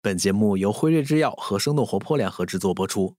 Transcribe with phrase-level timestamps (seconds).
[0.00, 3.16] 本节目由辉瑞制药和生动活泼联合制作播出。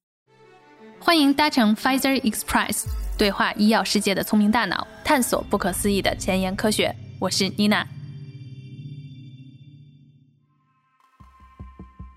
[0.98, 2.86] 欢迎搭乘 Pfizer Express，
[3.18, 6.96] 对话医药世界的聪明大脑，探索不可思议的前沿科学。
[7.20, 7.86] 我是妮娜。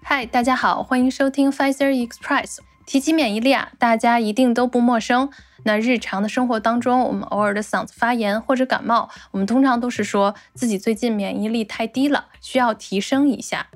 [0.05, 2.59] 嗨，大家好，欢迎收听 Pfizer Express。
[2.87, 5.29] 提起免疫力啊，大家一定都不陌生。
[5.65, 13.67] 那日常的生活当中，我们偶尔的嗓子发炎或者感冒，我们通常都是说自己最近免疫力太低了，需要提升一下。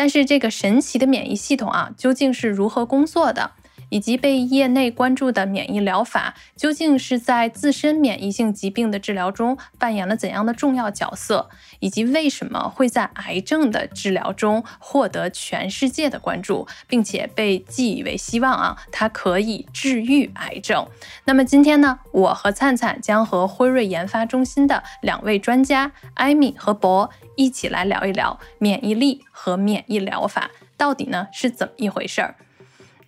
[0.00, 3.50] 但是这个神奇的免疫系统啊，究竟是如何工作的？
[3.90, 11.50] 以及被业内关注的免疫疗法，究竟是在自身免疫性疾病的治疗中扮演了怎样的重要角色？
[11.80, 18.76] 以及为什么会在癌症的治疗中获得全世界的关注，并且被寄以为希望啊？
[18.90, 20.86] 它可以治愈癌症。
[21.24, 32.36] 那么今天呢，我和灿灿将和辉瑞研发中心的两位专家艾米和博一起来聊一聊免疫力和免疫疗法到底呢是怎么一回事儿。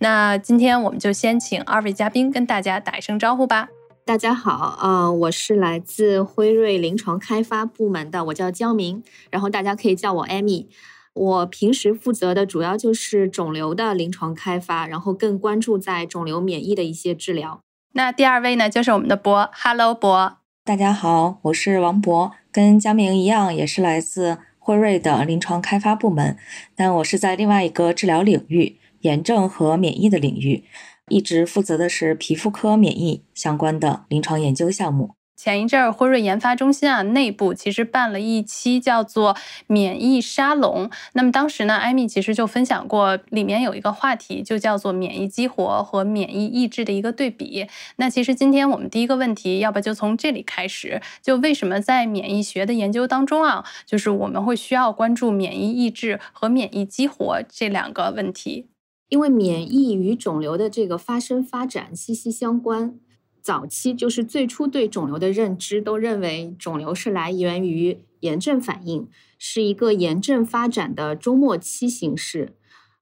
[0.03, 3.69] 那今天我们就先请二位嘉宾跟大家打一声招呼吧。
[4.03, 10.67] 大家好，啊，我是来自辉瑞临床开发部门的，我叫江明，然后大家可以叫我艾米。
[11.13, 17.61] 我平时负责的主要就是肿瘤的临床开发，然后更关注在肿瘤免疫的一些治疗。
[17.93, 20.39] 那第二位呢，就是我们的博，Hello，博。
[20.65, 26.35] 大家好，我是王博，跟江明一样，也是来自辉瑞的临床开发部门，
[26.75, 28.75] 但我是在另外一个治疗领域。
[29.03, 30.63] 炎症和免疫的领域，
[31.07, 35.11] 一直负责的是皮肤科免疫相关的临床研究项目。
[35.35, 39.35] 前一阵儿，辉瑞研发中心啊内部其实办了一期叫做
[39.67, 40.89] “免疫沙龙”。
[41.13, 47.67] 那么当时呢，艾米其实就分享过，里面有一个话题就叫做免疫激活和免疫抑制的一个对比。
[47.97, 58.67] 那其实今天我们第一个问题，要不就从这里开始，就为什么在免疫学的研究当中啊，就是我们会需要关注免疫抑制和免疫激活这两个问题。
[59.09, 62.99] 因为免疫与肿瘤的这个发生发展息息相关，
[63.41, 72.53] 早期就是最初对肿瘤的认知都认为肿瘤是来源于炎症反应，是一个炎症发展的终末期形式，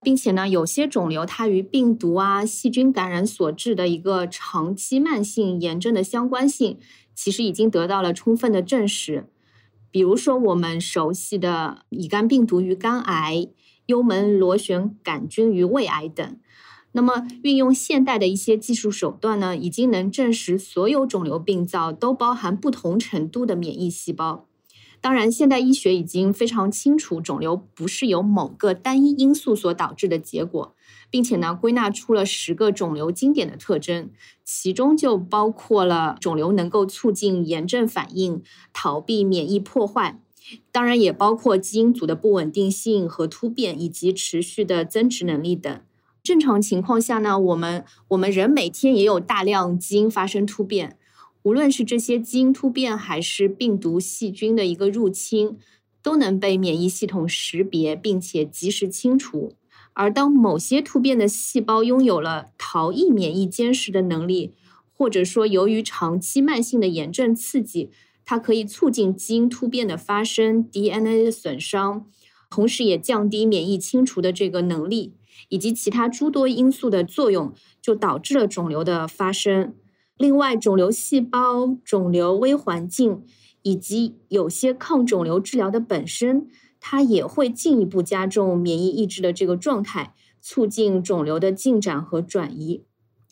[0.02, 6.78] 并且呢，有些肿瘤它与病毒啊、细菌感染所致的一个长期慢性炎症的相关性，
[7.16, 9.28] 其实已经得到了充分的证实。
[9.92, 13.48] 比如说我们熟悉的乙肝病毒与肝癌。
[13.92, 16.38] 幽门螺旋杆菌与胃癌等，
[16.94, 24.46] 那么运用现代的一些技术手段呢，已经能证实所有肿瘤病灶都包含不同程度的免疫细胞。
[25.02, 30.74] 当然，现代医学已经非常清楚，肿瘤不是由某个单一因素所导致的结果，
[31.10, 34.12] 并且呢，归纳出了十个肿瘤经典的特征，
[34.46, 38.42] 其中就包括了肿瘤能够促进炎症反应、
[38.72, 40.22] 逃避免疫破坏。
[40.72, 45.82] 当然也包括基因组的不稳定性和突变，以及持续的增殖能力等。
[46.24, 50.98] 正常情况下呢，我们我们人每天也有大量基因发生突变，
[51.44, 55.58] 无论是这些基因突变，还是病毒、细菌的一个入侵，
[56.04, 59.54] 都能被免疫系统识别，并且及时清除。
[59.94, 64.54] 而当某些突变的细胞拥有了逃逸免疫监视的能力，
[64.94, 67.90] 或者说由于长期慢性的炎症刺激，
[68.32, 72.06] 它可以促进基因突变的发生、DNA 的损伤，
[72.50, 75.16] 同时也降低免疫清除的这个能力，
[75.50, 79.74] 以及其他诸多因素的作用，就导致了肿瘤的发生。
[80.18, 83.22] 另外，肿瘤细胞、肿瘤微环境
[83.64, 86.48] 以及有些抗肿瘤治疗的本身，
[86.80, 92.86] 它也会进一步加重免疫抑制的这个状态，促进肿瘤的进展和转移。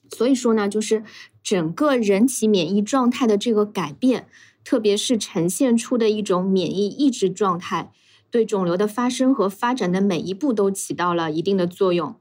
[0.10, 1.06] 所以说呢，就是
[1.42, 4.28] 整个人体免疫状态的这个改变。
[4.70, 7.92] 特别是呈现出的一种免疫抑制状态，
[8.30, 12.16] 对肿瘤的发生和发展的每一步都起到了一定的作用。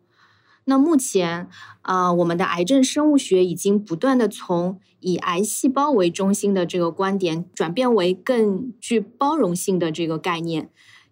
[0.64, 1.50] 那目前，
[1.82, 10.70] 啊，我们的癌症生物学已经不断的从以癌细胞为中心的这个观点，转变为更具包容性的这个概念。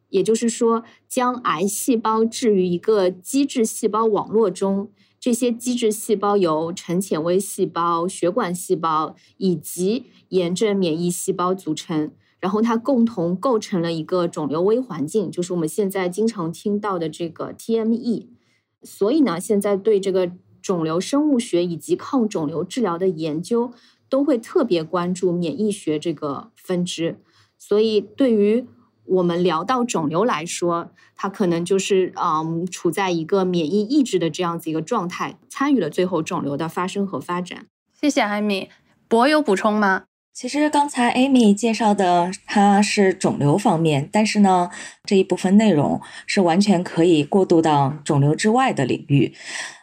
[0.09, 4.91] 也就是说，将癌细胞置于一个机制细胞网络中。
[5.27, 18.29] 这些基质细胞由成纤维细胞、血管细胞以及炎症免疫细胞组成，然后它共同构成了一个肿瘤微环境，就是我们现在经常听到的这个 TME。
[18.85, 20.31] 所以呢，现在对这个
[20.63, 23.73] 肿瘤生物学以及抗肿瘤治疗的研究，
[24.09, 27.19] 都会特别关注免疫学这个分支。
[27.59, 28.65] 所以对于
[29.07, 37.67] 我们聊到肿瘤来说，它可能就是嗯，处在一个免疫抑制的这样子一个状态，参与了最后肿瘤的发生和发展。
[38.01, 38.69] 谢谢艾米，
[39.09, 40.05] 博有补充吗？
[40.33, 44.69] 其实刚才 Amy 介绍的它是肿瘤方面，但是呢，
[45.05, 49.33] 这一部分内容是完全可以过渡到肿瘤之外的领域。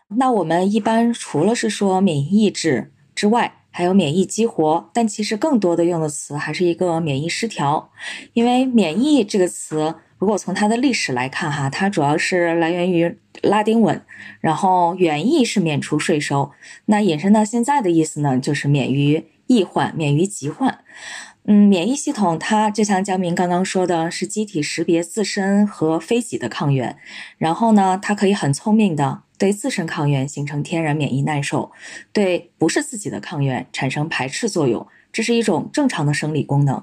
[0.10, 7.90] 那我们一般除了是说免疫抑制之外，还有免疫激活，但其实更多的用的词还是一个免疫失调，
[8.32, 14.02] 因为免疫这个词，如果从它的历史来看哈，它主要是来源于拉丁文，
[14.40, 16.52] 然后原意是免除税收，
[16.86, 19.26] 那引申到现在的意思呢，就是免于。
[19.46, 20.80] 易患免于疾患，
[21.46, 26.96] 嗯，免疫系统它就像江明刚刚说的，是机体识别自身和非己的抗原，
[27.38, 31.72] 然后呢，它可以很聪明的对自身抗原形成天然免疫耐受，
[32.14, 36.82] 对不是自己的抗原产生排斥作用，这是一种正常的生理功能。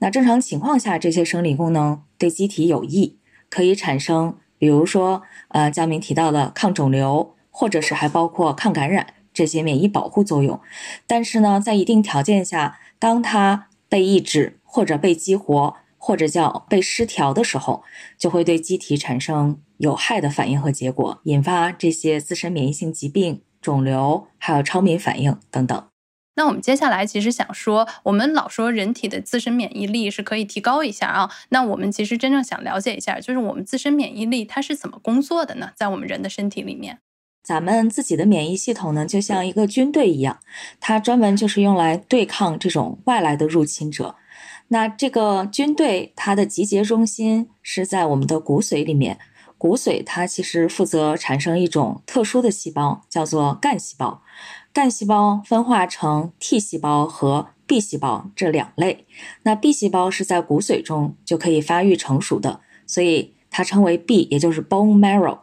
[0.00, 3.16] 那正常情况下，这些生理功能对机体有益，
[3.48, 9.14] 可以产生，比如说，呃，江明提到的抗肿瘤，或者是还包括抗感染。
[9.32, 10.60] 这些免疫保护作用，
[11.06, 17.82] 但是呢，在一定条件下，当它被抑制或者被激活，或者叫被失调的时候，
[18.16, 25.86] 就会对机体产生有害的反应和结果，引发这些自身免疫性疾病、肿瘤，还有超敏反应等等。
[26.36, 35.72] 那我们接下来其实想说，我们老说人体的自身免疫力是可以提高一下啊，那我们其实真正想了解一下，就是我们自身免疫力它是怎么工作的呢？
[35.74, 37.00] 在我们人的身体里面。
[37.42, 40.38] 咱们自己的免疫系统呢，就像一个军队一样，
[40.78, 44.16] 它专门就是用来对抗这种外来的入侵者。
[44.68, 49.18] 那这个军队它的集结中心是在我们的骨髓里面，
[49.58, 54.22] 骨髓它其实负责产生一种特殊的细胞，叫做干细胞。
[54.72, 59.06] 干细胞分化成 T 细胞和 B 细胞这两类。
[59.42, 65.40] 那 B 细胞是在骨髓中就可以发育成熟的，所以它称为 B，也就是 bone marrow。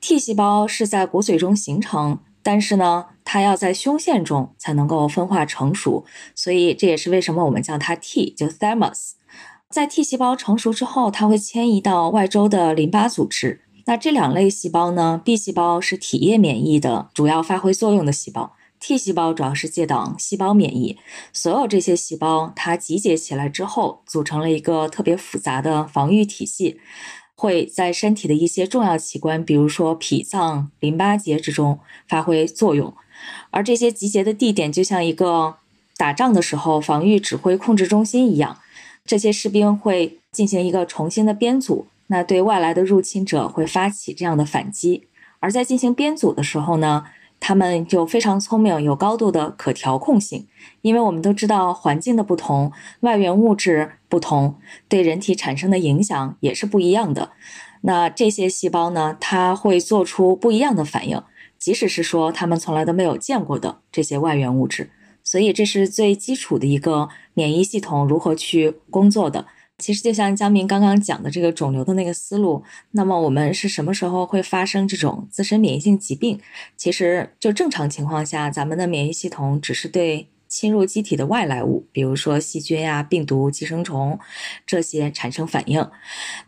[0.00, 6.04] T 细胞是在骨髓中形成，但是呢，它要在胸腺中才能够分化成熟，
[6.34, 9.12] 所以这也是为什么我们叫它 T，就 thymus。
[9.68, 13.60] 在 T 细胞成熟之后，它会迁移到外周的淋巴组织。
[13.86, 20.98] 那这两类细胞呢，B 细胞是体液免疫的主要发挥作用的细胞，T 细胞主要是借挡细胞免疫。
[21.32, 26.80] 所有这些细胞它集结起来之后，组成了一个特别复杂的防御体系。
[27.40, 32.92] 会在身体的一些重要器官，比如说脾脏、淋巴结之中发挥作用，
[33.48, 35.54] 而这些集结的地点就像一个
[35.96, 38.58] 打仗的时候防御指挥控制中心一样，
[39.06, 45.04] 这些士兵会进行一个重新的编组，那对外来的入侵者会发起这样的反击，
[45.38, 47.06] 而在进行编组的时候呢？
[47.40, 50.46] 他们就非常聪明，有高度的可调控性，
[50.82, 52.70] 因为我们都知道环境的不同，
[53.00, 54.56] 外源物质不同，
[54.88, 57.30] 对人体产生的影响也是不一样的。
[57.80, 61.22] 那这些细胞呢，它会做出不一样的反应，
[61.58, 64.90] 即使是说他们从来都没有见过的这些外源物质。
[65.24, 69.46] 所以这是最基础的一个免疫系统如何去工作的。
[69.80, 72.62] 其实就像江明刚刚讲的这个肿瘤的那个思路，
[72.92, 76.38] 那么我们是什么时候会发生这种自身免疫性疾病？
[76.76, 84.18] 其实就正常情况下，咱们的免疫系统只是对侵入机体的外来物，比如说细菌呀、病毒、寄生虫
[84.66, 85.88] 这些产生反应。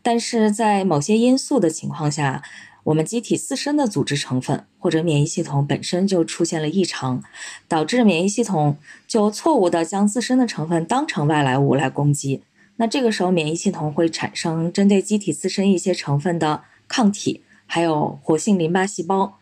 [0.02, 2.42] 但是在某些因素的情况下，
[2.84, 7.22] 我们机体自身的组织成分或者免疫系统本身就出现了异常，
[7.68, 8.76] 导致免疫系统
[9.06, 12.42] 就错误的将自身的成分当成外来物来攻击。
[12.82, 19.38] 那这个时候，免疫系统会产生针对机体自身一些成分的抗体，还有活性淋巴细胞，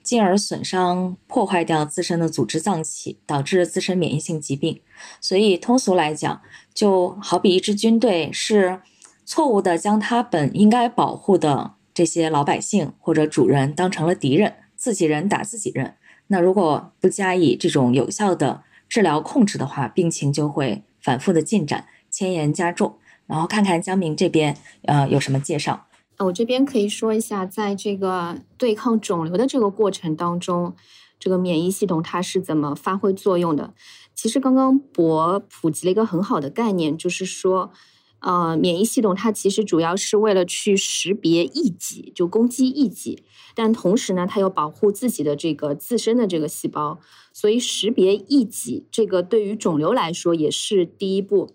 [0.00, 4.80] 进而损伤、破坏掉自身的组织脏器，导致自身免疫性疾病。
[5.20, 6.40] 所以，通俗来讲，
[6.72, 8.80] 就好比一支军队是
[9.24, 15.96] 错误的将他本应该保护的这些老百姓或者主人当成了敌人，自己人打自己人。
[16.28, 21.86] 那如果不加以这种有效的治疗控制的话，病情就会反复的进展。
[22.10, 22.96] 迁延加重，
[23.26, 25.86] 然后看看江明这边呃有什么介绍。
[26.18, 30.74] 我这边可以说一下，在这个对抗肿瘤的这个过程当中，
[31.20, 33.72] 这个免疫系统它是怎么发挥作用的？
[34.16, 37.70] 其实刚刚博普及了一个很好的概念，就是说，
[38.18, 43.22] 呃，免疫系统它其实主要是为了去识别异己，就攻击异己，
[43.54, 46.98] 但同时呢，它又保护自己的这个自身的这个细胞，
[47.32, 51.54] 所以识别异己这个对于肿瘤来说也是第一步。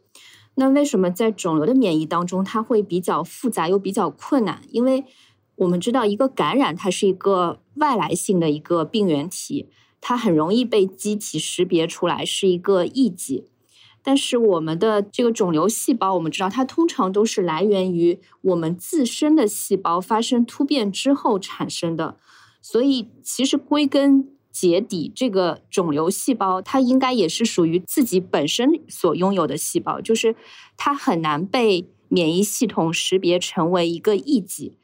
[0.55, 4.61] 那为什么在肿瘤的免疫当中，它会比较复杂又比较困难？
[4.69, 5.03] 因为
[5.55, 9.67] 我们知道，一个感染它是一个外来性的一个病原体，
[9.99, 13.45] 它很容易被机体识别出来是一个异己。
[14.05, 22.17] 但是我们的这个肿瘤细胞，我们知道它通常都是来源于我们自身的细胞发生突变之后产生的，
[22.61, 30.37] 所以其实归根结底这个肿瘤细胞，它应该也是属于自己本身所拥有的细胞，就是
[30.77, 34.77] 它很难被免疫系统识别成为一个异己。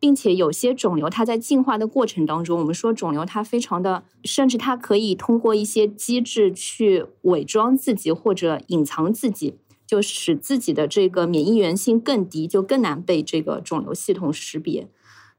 [0.00, 9.54] 并且有些肿瘤，它在进化的过程当中，我们说肿瘤它非常的，甚至它可以通过一些机制去伪装自己或者隐藏自己，
[9.86, 14.86] 就使自己的这个免疫原性更低，就更难被这个肿瘤系统识别。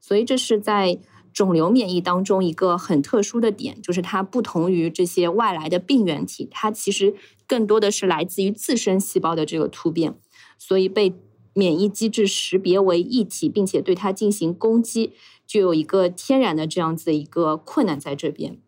[0.00, 0.98] 所以这是在
[1.36, 7.14] 肿瘤免疫当中一个很特殊的点，就是它不同于这些外来的病原体，它其实
[7.46, 10.18] 更多的是来自于自身细胞的这个突变，
[10.58, 11.14] 所以被。
[11.58, 15.14] 免疫机制识别为异体，并且对它进行攻击，
[15.46, 18.58] 就有一个天然的这样子一个困难在这边。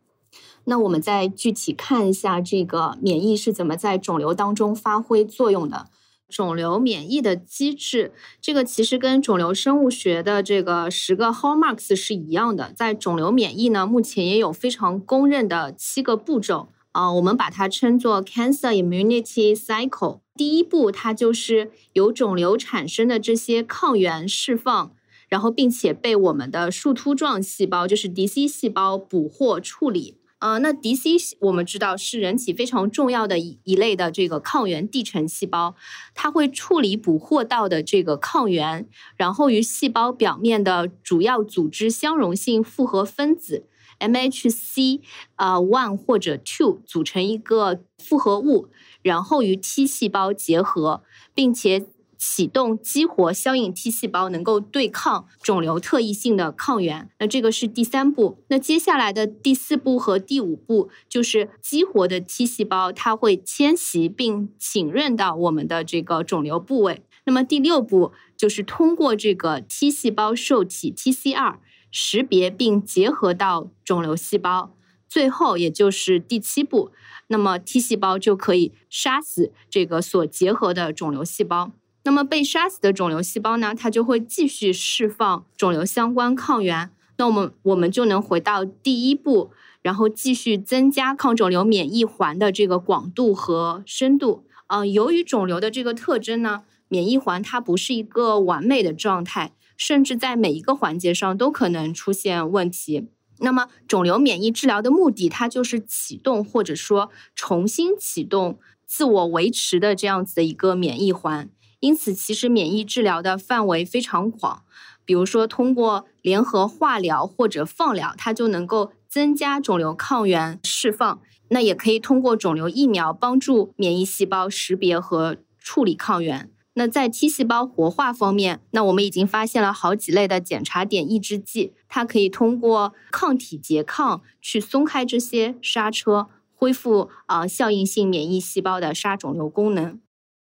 [0.64, 5.90] 那我们再具体看一下这个免疫是怎么在肿瘤当中发挥作用的。
[6.28, 12.70] 肿瘤免疫的机制，这个其实跟肿瘤生物学的这个十个 hallmarks 是一样的。
[12.76, 20.20] 在肿瘤免疫呢，目前也有非常公认的七个步骤啊，我们把它称作 cancer immunity cycle。
[20.35, 24.92] 第一步，它就是由肿瘤产生的这些抗原释放，
[25.28, 30.17] 然后并且被我们的树突状细胞，就是 DC 细胞捕获处理。
[30.40, 35.75] 呃，那 DC 我们知道是人体非常重要的一一类的这个抗原递呈细胞，
[36.14, 43.66] 它会处理捕获到的这个抗原，然后与细胞表面的主要组织相容性复合分子
[43.99, 45.00] MHC
[45.35, 48.68] 啊 one 或者 two 组成一个复合物。
[49.00, 51.87] 然后与 T 细胞结合，并且
[52.18, 57.08] 启动激活消应 T 细胞，能够对抗肿瘤特异性的抗原。
[57.20, 58.42] 那这个是第三步。
[58.48, 67.02] 那接下来的第四步和第五步，就是激活的 T 细胞，它会迁徙并浸润到我们的这个肿瘤部位。
[67.25, 71.56] 那么第六步就是通过这个 T 细胞受体 TCR
[71.90, 74.75] 识别并结合到肿瘤细胞。
[75.06, 76.90] 最后，也就是第七步。
[77.28, 81.72] 那么 T 细胞就可以杀死这个所结合的肿瘤细胞。
[82.08, 86.90] 那么被杀死的肿瘤细胞呢，它就会继续释放肿瘤相关抗原。
[87.18, 89.50] 那我们我们就能回到第一步，
[89.82, 94.46] 然后继续增加抗肿瘤免疫环的这个广度和深度。
[94.68, 103.08] 啊，由于肿瘤的这个特征呢，免疫环它不是一个完美的状态，甚至在每一个环节上都可能出现问题。
[103.40, 111.50] 那么，肿瘤免疫治疗的目的，它就是启动或者说重新启动自我维持的这样子的一个免疫环。
[111.80, 114.64] 因此，其实免疫治疗的范围非常广，
[115.04, 121.20] 比如说通过联合化疗或者放疗，它就能够增加肿瘤抗原释放。
[121.50, 126.50] 那也可以通过肿瘤疫苗帮助免疫细胞识别和处理抗原。
[126.75, 139.99] 那在 T 细胞活化方面，那我们已经发现了好几类的检查点抑制剂，它可以通过抗体拮抗去松开这些刹车，恢复啊效应性免疫细胞的杀肿瘤功能。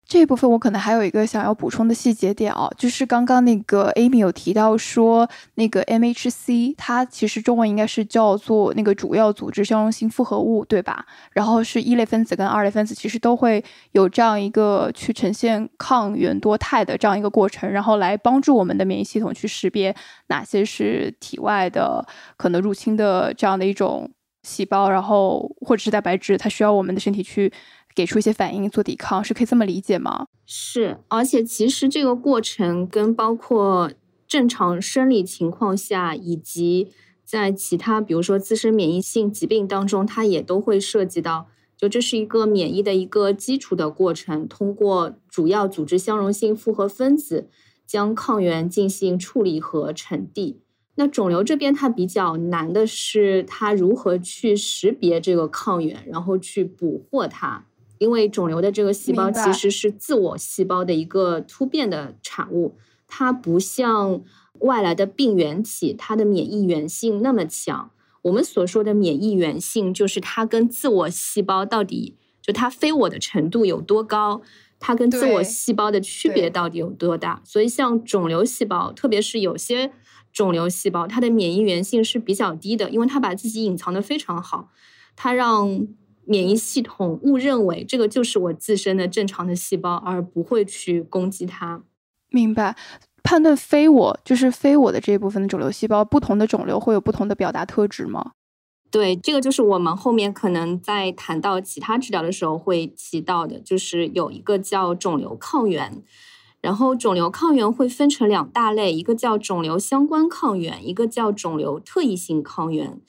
[0.09, 11.05] 这部分我可能还有一个想要补充的细节点哦，就是刚刚那个 Amy 有提到说，那个 MHC 它其实中文应该是叫做那个主要组织相容性复合物，对吧？
[11.33, 19.93] 然后是一类分子跟二类分子其实都会有这样一个去呈现抗原多肽的这样一个过程，然后来帮助我们的免疫系统去识别
[20.29, 24.09] 哪些是体外的可能入侵的这样的一种
[24.45, 27.53] 细胞，然后或者是蛋白质，它需要我们的身体去。
[27.97, 30.27] 给出一些反应做抵抗，是可以这么理解吗？
[30.45, 33.91] 是，而且其实这个过程跟包括
[34.29, 36.93] 正常生理情况下，以及
[37.25, 41.49] 在其他比如说自身免疫性疾病当中，它也都会涉及到。
[41.77, 47.49] 就这是一个免疫的一个基础的过程，通过主要组织相容性复合分子
[47.87, 50.61] 将抗原进行处理和沉递。
[50.95, 57.67] 那肿瘤这边它比较难的是，它如何去识别这个抗原，然后去捕获它。
[57.99, 62.77] 因为肿瘤的这个细胞其实是自我细胞的一个突变的产物，
[63.07, 64.23] 它不像
[64.61, 67.91] 外来的病原体，它的免疫原性那么强。
[68.23, 74.43] 我们所说的免疫原性，就是它跟自我细胞到底就它非我的程度有多高，
[74.79, 77.41] 它跟自我细胞的区别到底有多大。
[77.45, 79.93] 所以，像肿瘤细胞，特别是有些
[80.33, 84.71] 肿瘤细胞，它的免疫原性是比较低的，因为它把自己隐藏的非常好，
[85.15, 85.87] 它让。
[86.27, 91.83] 免疫系统误认为这个就是我自身的正常的细胞，而不会去攻击它。
[92.29, 92.77] 明白，
[93.23, 98.33] 判断非我就是非我的这一部分的肿瘤细胞，不同的肿瘤会有不同的表达特质吗？
[98.91, 106.03] 对，这个就是我们后面可能在谈到其他治疗的时候会提到的，就是有一个叫肿瘤抗原，
[106.61, 113.01] 然后肿瘤抗原会分成两大类，一个叫肿瘤相关抗原，一个叫肿瘤特异性抗原。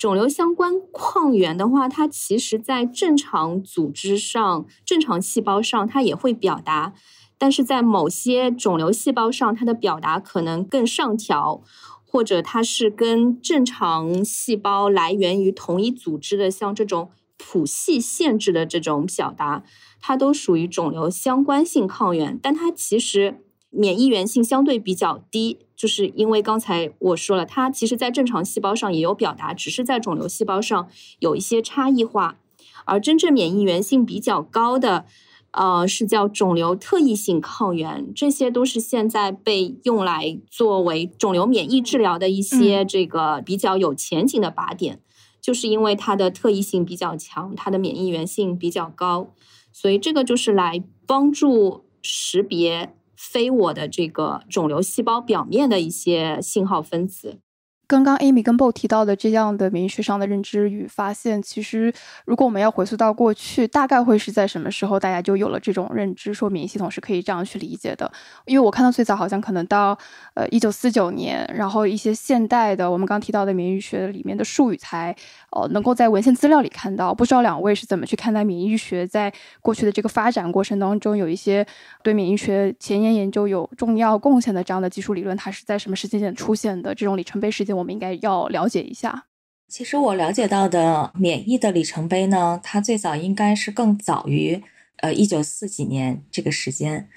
[0.00, 6.94] 肿瘤相关抗原的话，它其实在正常组织上、正常细胞上，它也会表达，
[7.36, 11.62] 但是在某些肿瘤细胞上，它的表达可能更上调，
[12.06, 19.62] 或者它是跟正常细胞来源于同一组织的，像这种谱系限制的这种表达，
[20.00, 23.42] 它都属于肿瘤相关性抗原，但它其实。
[23.72, 32.36] 免疫原性相对比较低，就是因为刚才我说了，它其实在正常细胞上也有表达，只是在肿瘤细胞上有一些差异化。
[32.84, 35.06] 而真正免疫原性比较高的，
[35.52, 45.00] 呃，是叫肿瘤特异性抗原，这些都是现在被用来作为肿瘤免疫治疗的一些这个比较有前景的靶点，
[45.40, 49.32] 就是因为它的特异性比较强，它的免疫原性比较高，
[49.72, 52.94] 所以这个就是来帮助识别。
[53.20, 57.40] 非我的这个肿瘤细胞表面的一些信号分子。
[57.86, 61.92] 刚刚 Amy 跟 Bo 提到的这样的免疫学上的认知与发现，其实
[62.24, 68.08] 如果我们要回溯到过去，大概会是在什么时候，大家就有了这种认知，说免疫系统是可以这样去理解的？
[68.46, 69.98] 因为我看到最早好像可能到
[70.34, 75.12] 呃一九四九年，然后一些现代的我们刚提到的免疫学里面的术语才
[75.50, 77.14] 哦能够在文献资料里看到。
[77.14, 81.66] 不知道两位是怎么去看待免疫学在过去的这个发展过程当中，有一些
[82.02, 86.94] 对免疫学前沿研究有重要贡献的这样的技术理论，它是在什么时间点出现的？
[86.94, 87.76] 这种里程碑事件。
[87.76, 89.24] 我们应该要了解一下。
[89.68, 94.62] 其实我了解到的免疫的里程碑呢，它最早应该是更早于
[94.96, 97.08] 呃一九四几年这个时间，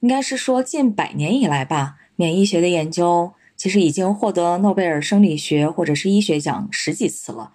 [0.00, 1.96] 应该是说近百年以来吧。
[2.14, 7.52] 免疫学的研究其实已经获得诺贝尔生理学或者是医学奖十几次了。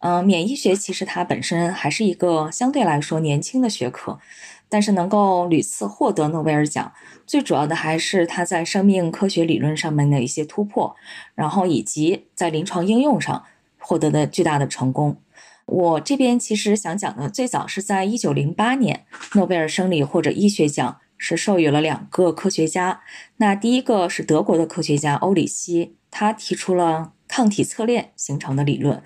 [0.00, 4.18] 嗯，免疫学其实它本身还是一个相对来说年轻的学科。
[4.66, 6.92] 但是能够屡次获得诺贝尔奖，
[7.26, 10.96] 最主要的还是他在生命科学理论上面的一些突破，
[11.36, 13.44] 然后以及在临床应用上
[13.78, 15.18] 获得的巨大的成功。
[15.66, 23.02] 我这边其实想讲的，最早是在一九零八年，诺贝尔生理或者医学奖是授予了两个科学家。
[23.38, 29.02] 那第一个是德国的科学家欧里希，他提出了抗体侧链形成的理论。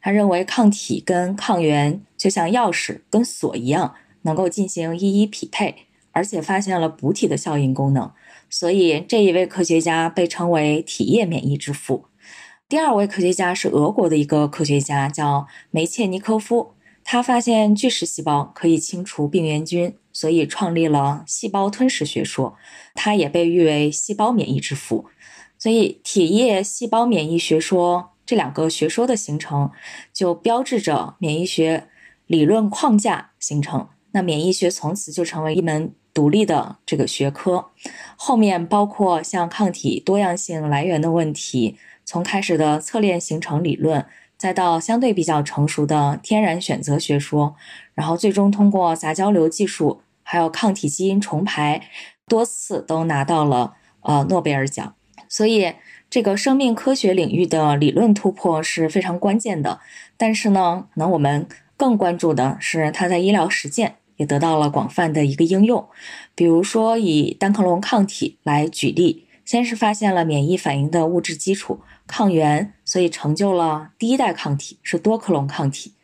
[0.00, 3.94] 他认为抗体跟抗原就像钥匙跟锁一样。
[4.22, 8.10] 能够进行一一匹配，而且发现了补体的效应功能，
[8.50, 12.06] 所以这一位科学家被称为体液免疫之父。
[12.68, 22.56] 第二位科学家是俄国的一个科学家，叫梅切尼科夫，他发现巨噬细胞可以清除病原菌，所以创立了细胞吞噬学说。
[22.92, 25.06] 他也被誉为细胞免疫之父。
[25.56, 29.70] 所以体液细胞免疫学说这两个学说的形成，
[30.12, 31.86] 就标志着免疫学
[32.26, 33.88] 理论框架形成。
[34.10, 37.66] 那免疫学从此就成为一门独立的这个学科，
[38.16, 44.04] 后面包括像抗体多样性来源的问题，从开始的侧链形成理论，
[44.36, 47.54] 再到相对比较成熟的天然选择学说，
[47.94, 51.80] 然后最终通过杂交流技术，还有抗体基因重排，
[52.26, 54.94] 多次都拿到了呃诺贝尔奖。
[55.26, 55.72] 所以
[56.10, 59.80] 这个生命科学领域的理论突破是非常关键的。
[60.18, 61.46] 但是呢，可能我们
[61.78, 63.94] 更关注的是它在医疗实践。
[64.18, 65.88] 也得到了广泛的一个应用，
[66.34, 75.94] 比如说以单克隆抗体来举例，先是发现了免疫反应的物质基础抗原，所以成就了第一代抗体是多克隆抗体。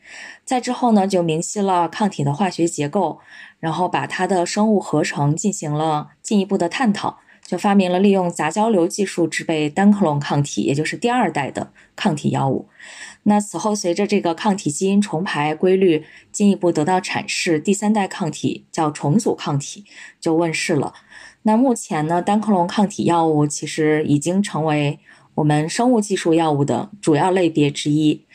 [0.44, 3.18] 再之后呢，就明晰了抗体的化学结构，
[3.60, 12.68] 然后把它的生物合成进行了进一步的探讨，就发明了利用杂交流技术制备单克隆抗体，也就是第二代的抗体药物。
[13.26, 19.84] 那此后，随着这个抗体基因重排规律进一步得到阐释，第三代抗体叫重组抗体
[20.20, 20.92] 就问世了。
[21.44, 24.98] 那目前呢，单克隆抗体药物其实已经成为
[25.36, 28.26] 我们生物技术药物的主要类别之一。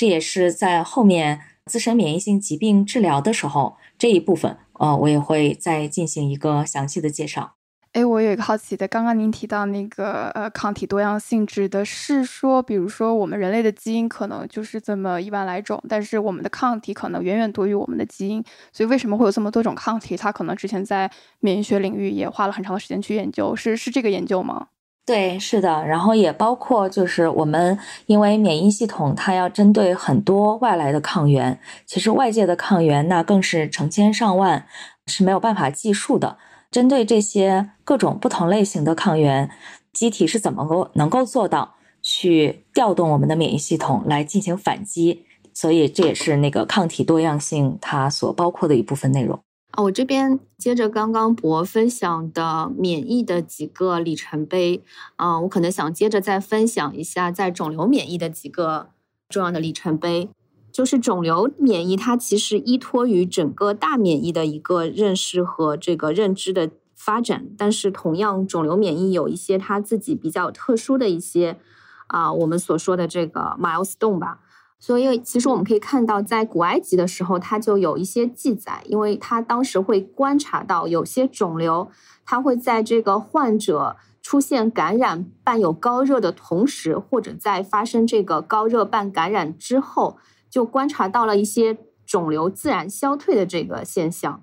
[0.00, 7.56] 这也是在后面自身免疫性疾病治疗的时候这一部分，呃，我也会再进行一个详细的介绍。
[7.92, 20.16] 哎，我有一个好奇的，刚刚您提到那个呃抗体多样性，指的是说，比如说我们人类的基因可能就是这么一万来种，但是我们的抗体可能远远多于我们的基因，所以为什么会有这么多种抗体？
[20.16, 21.10] 它可能之前在
[21.40, 24.68] 免疫学领域也花了很长的时间去研究，是是这个研究吗？
[25.10, 34.64] 对，是的，然后也包括就是我们因为免疫系统它要针对很多外来的抗原，其实外界的抗原那更是成千上万，
[35.08, 36.38] 是没有办法计数的。
[36.70, 39.50] 针对这些各种不同类型的抗原，
[39.92, 45.26] 机体是怎么够能够做到去调动我们的免疫系统来进行反击？
[45.52, 49.82] 所以这也是那个抗体多样性它所包括的一部分内容啊。
[49.84, 54.82] 我这边接着刚刚博分享的免疫的几个里程碑
[55.16, 58.90] 啊，我可能想接着再分享一下在肿瘤免疫的几个
[59.28, 60.28] 重要的里程碑。
[60.72, 67.48] 就是肿瘤免疫，它其实依托于整个大免疫的一个认识和这个认知的发展。
[67.58, 71.58] 但是，同样，肿瘤免疫有一些它自己比较特殊的一些
[72.06, 74.38] 啊，我们所说的这个 milestone 吧。
[74.80, 81.88] 所以，其实我们可以看到，在古埃及的时候，它就有一些记载，因为它当时会观察到有些肿瘤，
[82.24, 90.18] 它会在这个患者出现感染伴有高热的同时，或者在发生这个高热伴感染之后。
[90.50, 94.42] 就观察到了一些肿瘤自然消退的这个现象，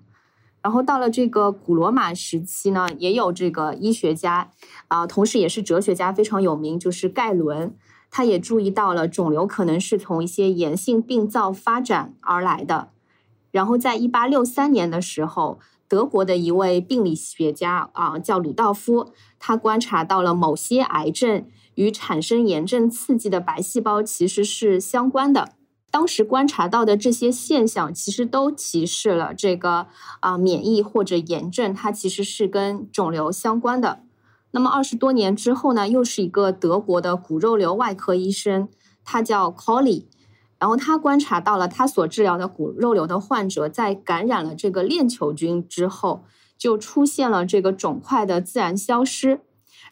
[0.62, 4.50] 然后到了这个古罗马时期呢，也有这个医学家
[4.88, 7.76] 啊，同时也是哲学家非常有名，就是盖伦，
[8.18, 12.90] 他也注意到了肿瘤可能是从一些炎性病灶发展而来的。
[13.52, 25.50] 然后在一八六三年的时候，德国的一位病理学家啊，叫鲁道夫，他观察到了某些癌症与产生炎症刺激的白细胞其实是相关的。
[25.92, 29.86] 当时观察到的这些现象，其实都提示了这个
[30.22, 34.02] 啊免疫或者炎症，它其实是跟肿瘤相关的。
[34.58, 38.68] 那么二十多年之后呢，又是一个德国的骨肉瘤外科医生，
[39.06, 40.06] 他叫 Colly，
[40.58, 46.24] 然后他观察到了他所治疗的骨肉瘤的患者在感染了这个链球菌之后，
[46.58, 49.42] 就出现了这个肿块的自然消失。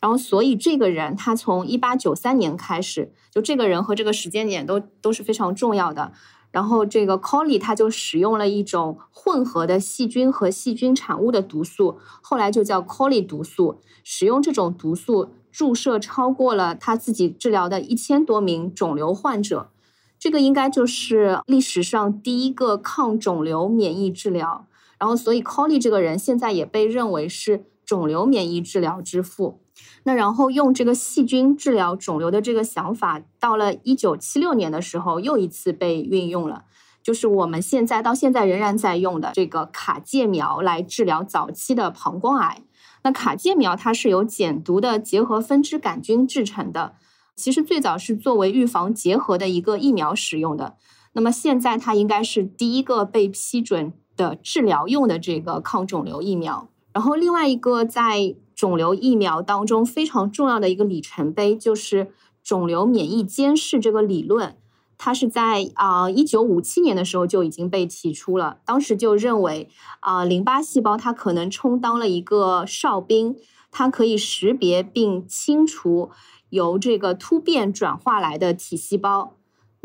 [0.01, 6.11] 然后，所以这个人他从一八九三年开始，就这个人和这个时间点都都是非常重要的。
[6.55, 13.81] 然后，这个 Colly 他就使用了一种混合的细菌和细菌产物的毒素，后来就叫 Colly 毒素。
[14.05, 19.69] 使用这种毒素注射超过了他自己治疗的一千多名肿瘤患者，
[20.17, 24.65] 这个应该就是历史上第一个抗肿瘤免疫治疗。
[24.97, 29.59] 然后，所以 Colly 这个人现在也被认为是肿瘤免疫治疗之父。
[30.07, 36.65] 那然后用这个细菌治疗肿瘤的这个想法，到了一九七六年的时候，又一次被运用了，
[37.01, 42.61] 就是我们现在到现在仍然在用的这个卡介苗来治疗早期的膀胱癌。
[43.01, 46.93] 那卡介苗它是由减毒的结核分支杆菌制成的，
[47.35, 50.75] 其实最早是作为预防结核的一个疫苗使用的。
[51.13, 56.69] 那么现在它应该是第一个被批准的治疗用的这个抗肿瘤疫苗。
[56.93, 64.55] 然后另外一个在肿瘤疫苗当中非常重要的一个里程碑，就是肿瘤免疫监视这个理论。
[64.97, 68.59] 它是在啊一九五七年的时候就已经被提出了。
[68.63, 73.35] 当时就认为啊淋巴细胞它可能充当了一个哨兵，
[73.71, 76.11] 它可以识别并清除
[76.49, 79.35] 由这个突变转化来的体细胞。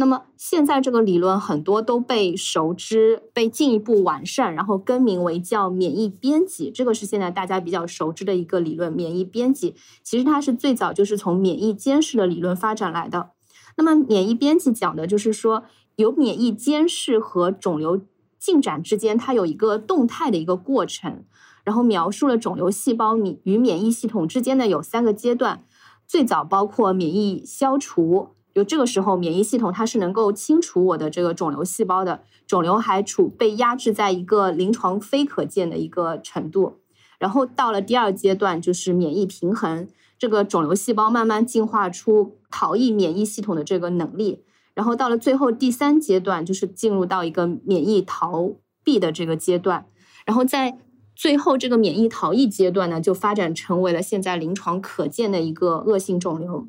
[0.01, 6.71] 那么现在这个理论很多都被熟知，被进一步完善，然后更名为叫免疫编辑。
[6.71, 8.91] 这个是现在大家比较熟知的一个理论。
[8.91, 13.33] 免疫编辑其实它是最早就是从免疫监视的理论发展来的。
[13.77, 15.65] 那么免疫编辑讲的就是说，
[15.97, 18.01] 有免疫监视和肿瘤
[18.39, 21.25] 进展之间，它有一个动态的一个过程，
[21.63, 25.63] 然后描述了肿瘤细胞与免疫系统之间的有三个阶段，
[26.07, 28.31] 最早包括免疫消除。
[28.55, 36.81] 就这个时候，免疫系统它是能够清除我的这个肿瘤细胞的，肿瘤还处被压制在一个临床非可见的一个程度。
[37.19, 39.87] 然后到了第二阶段，就是免疫平衡，
[40.19, 44.43] 这个肿瘤细胞慢慢进化出逃逸免疫系统的这个能力。
[44.75, 49.87] 然后到了最后第三阶段，就是进入到一个免疫逃避的这个阶段。
[50.25, 50.79] 然后在
[51.15, 56.67] 最后这个免疫逃逸阶段呢，就发展成为了现在临床可见的一个恶性肿瘤。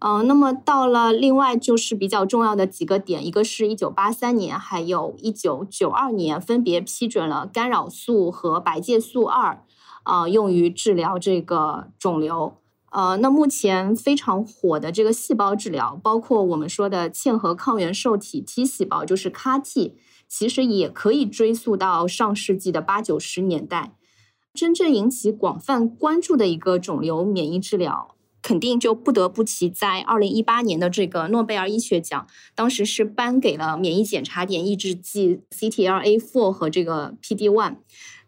[0.00, 9.64] 嗯，那么到了另外就是比较重要的几个点，一个是一九八三年，还有一九九二年，分别批准了干扰素和白介素二，
[10.04, 12.54] 啊，用于治疗这个肿瘤。
[12.90, 19.96] 呃，那目前非常火的这个细胞治疗，包括我们说的嵌合抗原受体 T 细胞，就是 CAR-T，
[20.28, 23.96] 其实也可以追溯到上世纪的八九十年代。
[24.54, 28.14] 真正引起广泛关注的一个肿瘤免疫治疗。
[28.48, 37.76] 肯定就不得不提，在二零一八年的这个诺贝尔医学奖，当时是颁给了免疫检查点抑制剂 CTLA-4 和这个 PD-1。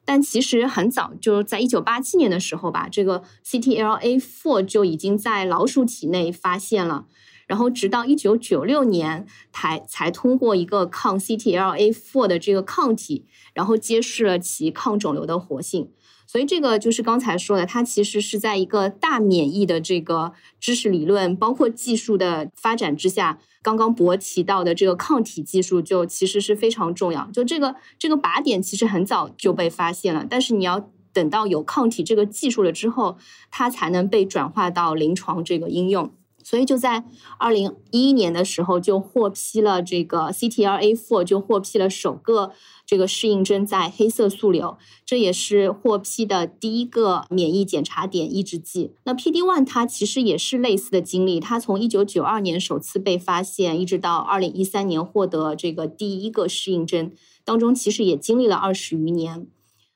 [0.04, 7.06] 但其实很早，就是在一九八七年的时候吧，这个 CTLA-4 就已经在老鼠体内发现了，
[7.46, 15.90] 然后直到一九九六年才才通过一个抗 CTLA-4 的这个抗体，然后揭示了其抗肿瘤的活性。
[16.30, 27.28] 所以这个就是刚才说的，它其实是在一个大免疫的这个知识理论，包括技术的发展之下，刚刚博提到的这个抗体技术就其实是非常重要。
[27.32, 33.18] 就这个这个靶点其实很早就被发现了，但是你要等到有抗体这个技术了之后，
[33.50, 36.12] 它才能被转化到临床这个应用。
[36.50, 37.04] 所以就在
[37.38, 42.50] 二零一一年的时候，就获批了这个 CTLA4，就获批了首个
[42.84, 48.90] 这个适应症在黑色素瘤，这也是获批的第一个免疫检查点抑制剂。
[49.04, 57.12] 那 PD-1 它其实也是类似的经历，它从一九九二年首次被发现，一直到二零一三年获得这个第一个适应症，
[57.44, 59.46] 当中其实也经历了二十余年。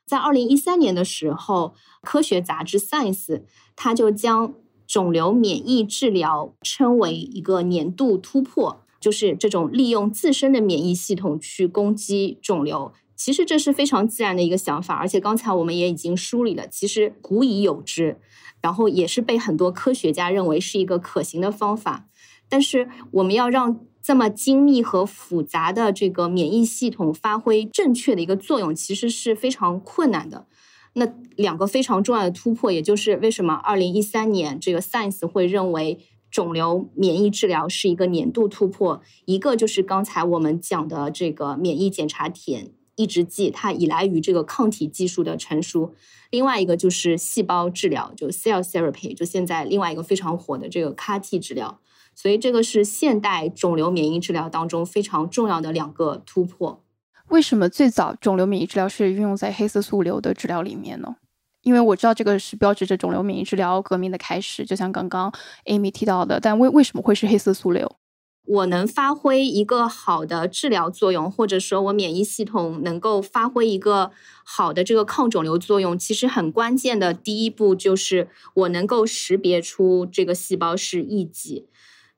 [0.07, 3.43] 在二零一三年的时候，科学杂志 Science
[3.75, 4.55] 它就将
[4.87, 12.93] 肿瘤免疫治疗称为一个年度突破，就是这种利用自身的免疫系统去攻击肿瘤。
[13.17, 18.19] 其实这是非常自然的一个想法，而且刚才我们也已经梳理了，其实古已有之，
[18.61, 22.07] 然后也是被很多科学家认为是一个可行的方法。
[22.49, 30.47] 但是我们要让这么精密和复杂的这个免疫系统发挥正确的一个作用，其实是非常困难的。
[30.95, 35.99] 那两个非常重要的突破，也就是为什么二零一三年这个 Science 会认为
[36.31, 45.93] 肿瘤免疫治疗是一个年度突破，一个就是刚才我们讲的这个免疫检查点抑制剂，它依赖于这个抗体技术的成熟；
[46.31, 51.81] 另外一个就是细胞治疗，就 cell therapy，就现在另外一个非常火的这个 CAR T 治疗。
[52.15, 56.84] 所以这个是现代肿瘤免疫治疗当中非常重要的两个突破。
[57.35, 61.17] 为什么最早肿瘤免疫治疗是运用在黑色素瘤的治疗里面呢？
[61.63, 66.39] 因为我知道这个是标志着肿瘤免疫治疗革命的开始，就像刚刚 Amy 提到的。
[66.39, 67.97] 但为为什么会是黑色素瘤？
[68.47, 74.13] 我能发挥一个好的治疗作用，或者说我免疫系统能够发挥一个
[74.45, 81.67] 好的这个抗肿瘤作用，其实很关键的第一步就是我能够识别出这个细胞是异己。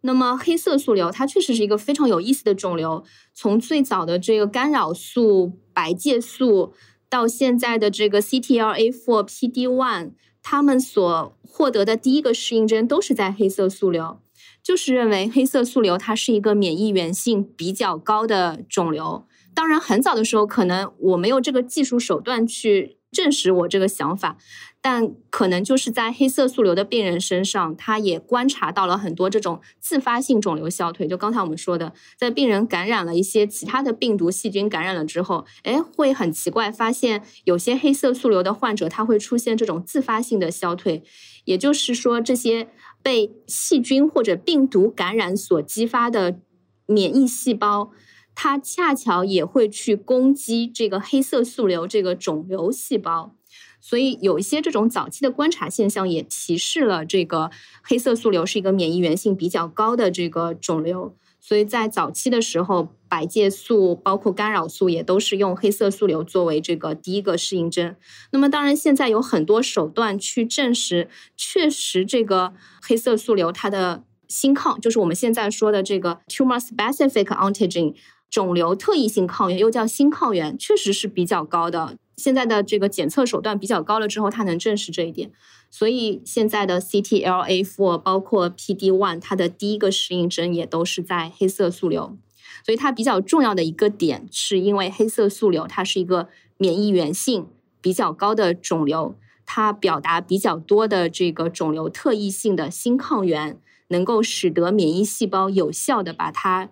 [0.02, 3.04] 那么黑色素瘤它确实是一个非常有意思的肿瘤，
[3.34, 6.72] 从最早的这个干扰素白介素，
[7.08, 14.20] 到现在的这个 CTLA4、PD-1，他们所获得的第一个适应症都是在黑色素瘤，
[14.62, 19.26] 就是认为黑色素瘤它是一个免疫原性比较高的肿瘤。
[19.54, 24.36] 当然，很早的时候可能我没有这个技术手段去证实我这个想法。
[24.80, 31.08] 但可能就是在黑色素瘤的病人身上，他也观察到了很多这种自发性肿瘤消退。
[31.08, 41.02] 就刚才我们说的，在病人感染了一些其他的病毒细菌感染了之后，哎，会很奇怪，发现有些黑色素瘤的患者他会出现这种自发性的消退。
[41.46, 42.68] 也就是说，这些
[43.02, 46.38] 被细菌或者病毒感染所激发的
[46.86, 47.90] 免疫细胞，
[48.36, 53.34] 它恰巧也会去攻击这个黑色素瘤这个肿瘤细胞。
[53.80, 57.50] 所以有一些这种早期的观察现象，也提示了这个
[57.82, 61.16] 黑色素瘤是一个免疫原性比较高的这个肿瘤。
[61.40, 67.94] 所以在早期的时候，白介素包括干扰素也都是用黑色素瘤作为这个第一个适应症。
[68.32, 77.94] 那么当然，现在有很多手段去证实，确实这个黑色素瘤它的新抗，就是我们现在说的这个 tumor specific antigen
[78.36, 81.96] 肿瘤特异性抗原，又叫新抗原，确实是比较高的。
[82.18, 85.32] 现在的这个检测手段比较高了之后，它能证实这一点。
[85.70, 92.18] 所以现在的 CTLA4 包括 PD-1，它的第一个适应症也都是在黑色素瘤。
[92.62, 97.46] 所以它比较重要的一个点，是因为黑色素瘤它是一个免疫原性
[97.80, 106.68] 比较高的肿瘤，它表达比较多的这个肿瘤特异性的新抗原，能够使得免疫细胞有效的把它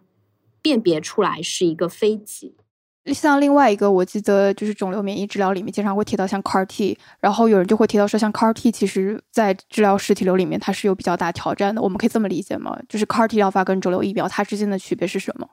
[0.65, 2.57] 辨别出来是一个非疾。
[3.13, 11.83] 像另外一个，我记得就是肿瘤免疫治疗里面经常会提到像 CAR T，然后有人就会提到说，像 CAR T 其实在治疗实体瘤里面它是有比较大挑战的。
[11.83, 12.79] 我们可以这么理解吗？
[12.89, 15.47] 就是 CAR T 疗法跟肿瘤疫苗它之间的区别是什么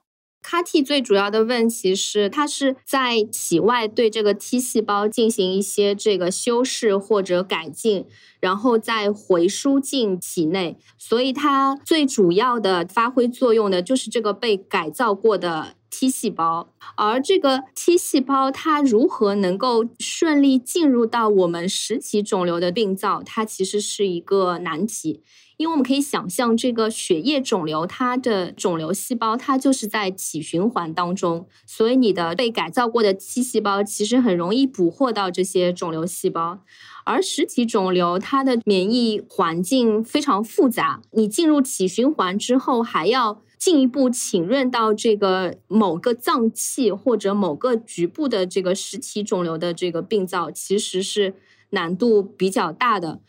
[0.43, 8.05] ？CAR T 最主要的问题是它是在体外对这个 T 细胞进行一些这个修饰或者改进，
[8.39, 15.75] 然后再回输进体内，所以它最主要的发挥作用的就是这个被改造过的。
[15.93, 25.21] T 细胞，而这个 T 细胞它如何能够顺利进入到我们实体肿瘤的病灶，它其实是一个难题。
[25.61, 36.59] 因为我们可以想象，这个血液肿瘤它的肿瘤细胞它就是在体循环当中，所以你的被改造过的 T 细胞其实很容易捕获到这些肿瘤细胞。
[37.03, 43.41] 而实体肿瘤它的免疫环境非常复杂，你进入体循环之后还要。
[43.61, 51.35] 进一步浸润到这个某个脏器或者某个局部的这个实体肿瘤的这个病灶，其实是
[51.69, 53.19] 难度比较大的。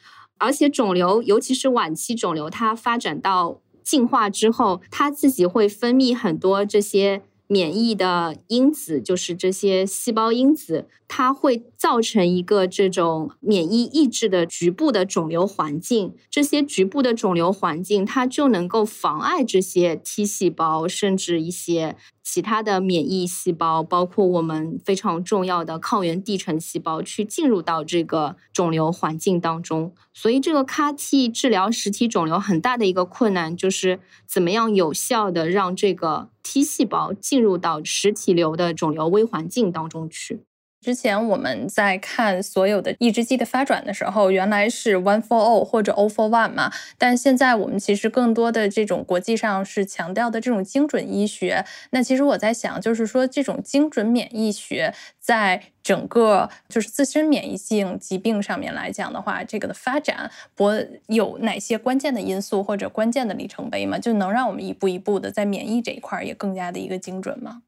[0.43, 7.23] 而且肿瘤，尤其是晚期肿瘤，它发展到进化之后，它自己会分泌很多这些。
[7.49, 16.15] 免疫的因子，就是这些细胞因子，它会造成一个这种免疫抑制的局部的肿瘤环境。
[16.31, 29.93] 这些局部的肿瘤环境，它就能够妨碍这些 T 细胞，甚至一些其他的免疫细胞，包括我们非常重要的抗原递呈细胞，去进入到这个肿瘤环境当中。
[30.15, 40.45] 所以，这个 CAR-T 治疗实体肿瘤很大的一个困难，就是怎么样有效的让这个 T 细胞进入到实体瘤的肿瘤微环境当中去。
[40.83, 51.65] 之前我们在看所有的抑制剂的发展的时候，原来是 one for all 或者 all for one 嘛，但现在我们其实更多的这种国际上是强调的这种精准医学。
[51.91, 64.01] 那其实我在想，就是说这种精准免疫学在整个就是自身免疫性疾病上面来讲的话，这个的发展，博有哪些关键的因素或者关键的里程碑吗？
[64.01, 67.63] 就能让我们一步一步的在免疫这一块也更加的一个精准吗？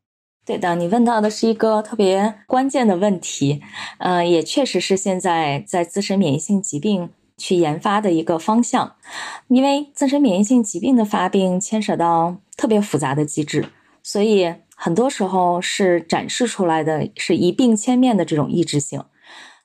[0.46, 3.62] 对的，你问到的是一个特别关键的问题，
[3.96, 8.94] 呃，也确实是现在在自身免疫性疾病去研发的一个方向，
[9.48, 13.70] 因为自身免疫性疾病的发病牵扯到特别复杂的机制，
[14.02, 19.02] 所以很多时候是展示出来的是一病千面的这种抑制性，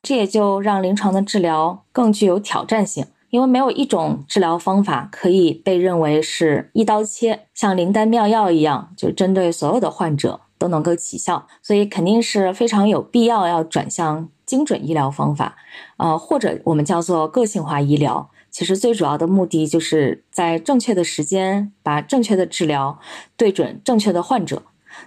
[0.02, 10.40] 这也就让临床的治疗更具有挑战性，因为没有一种治疗方法可以被认为是一刀切，像灵丹妙药一样，就针对所有的患者。
[10.60, 15.56] 都能够起效，所以肯定是非常有必要要转向精准医疗方法，
[15.98, 18.30] 呃，或者我们叫做个性化医疗。
[18.52, 23.00] 其实最主要的目的就是在正确的时间把正确的治疗
[23.38, 24.64] 对准正确的患者。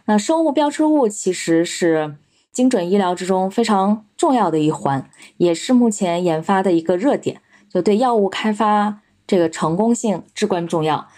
[0.07, 2.17] 那生物标志物其实是
[2.53, 11.09] 精准医疗之中非常重要的一环，也是目前研发的一个热点，就对药物开发这个成功性至关重要。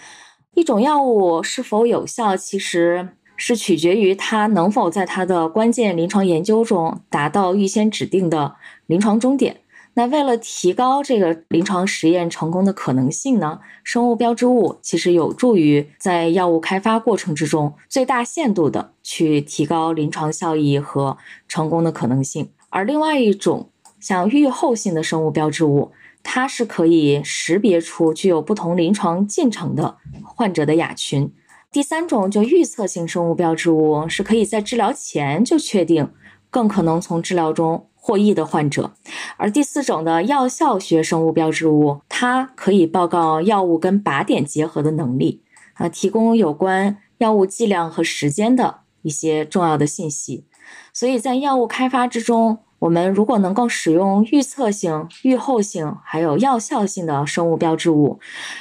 [0.55, 3.11] 一种药物是否有效，其实。
[3.37, 9.61] 是取决于它能否在它的关键临床研究中达到预先指定的临床终点。
[9.97, 13.61] 那为了提高这个临床实验成功的可能性呢？
[13.85, 21.16] 生物标志物其实有助于在药物开发过程之中最大限度的去提高临床效益和
[21.47, 22.51] 成功的可能性。
[22.70, 23.70] 而另外一种
[24.01, 25.92] 像预后性的生物标志物，
[26.25, 31.33] 它是可以识别出具有不同临床进程的患者的亚群。
[31.74, 36.08] 第三种就预测性生物标志物是可以在治疗前就确定
[36.48, 38.92] 更可能从治疗中获益的患者，
[39.38, 50.46] 而第四种的药效学生物标志物，它可以报告药物跟靶点结合的能力，啊，提供有关药物剂量和时间的一些重要的信息。
[50.92, 58.20] 所以在药物开发之中，我们如果能够使用预测性、预后性还有药效性的生物标志物，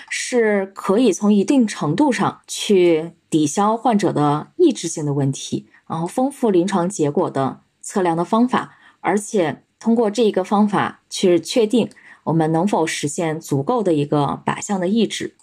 [0.10, 11.90] 是可以从一定程度上去抵消患者的抑制性的问题，然后丰富临床结果的测量的方法，而且通过这一个方法去确定
[12.24, 15.36] 我们能否实现足够的一个靶向的抑制。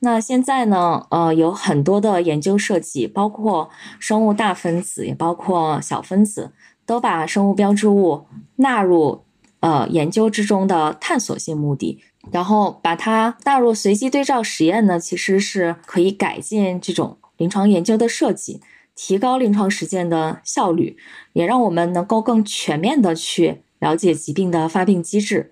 [0.00, 6.52] 那现在呢，呃，有很多的研究设计，包括生物大分子，也包括小分子。
[6.86, 9.24] 都把生物标志物纳入
[9.60, 11.98] 呃研究之中的探索性目的，
[12.30, 18.60] 然后把它纳入随机对照实验呢，其实是可以改进这种临床研究的设计，
[18.94, 20.96] 提高临床实践的效率，
[21.32, 25.50] 也让我们能够更全面的去了解疾病的发病机制。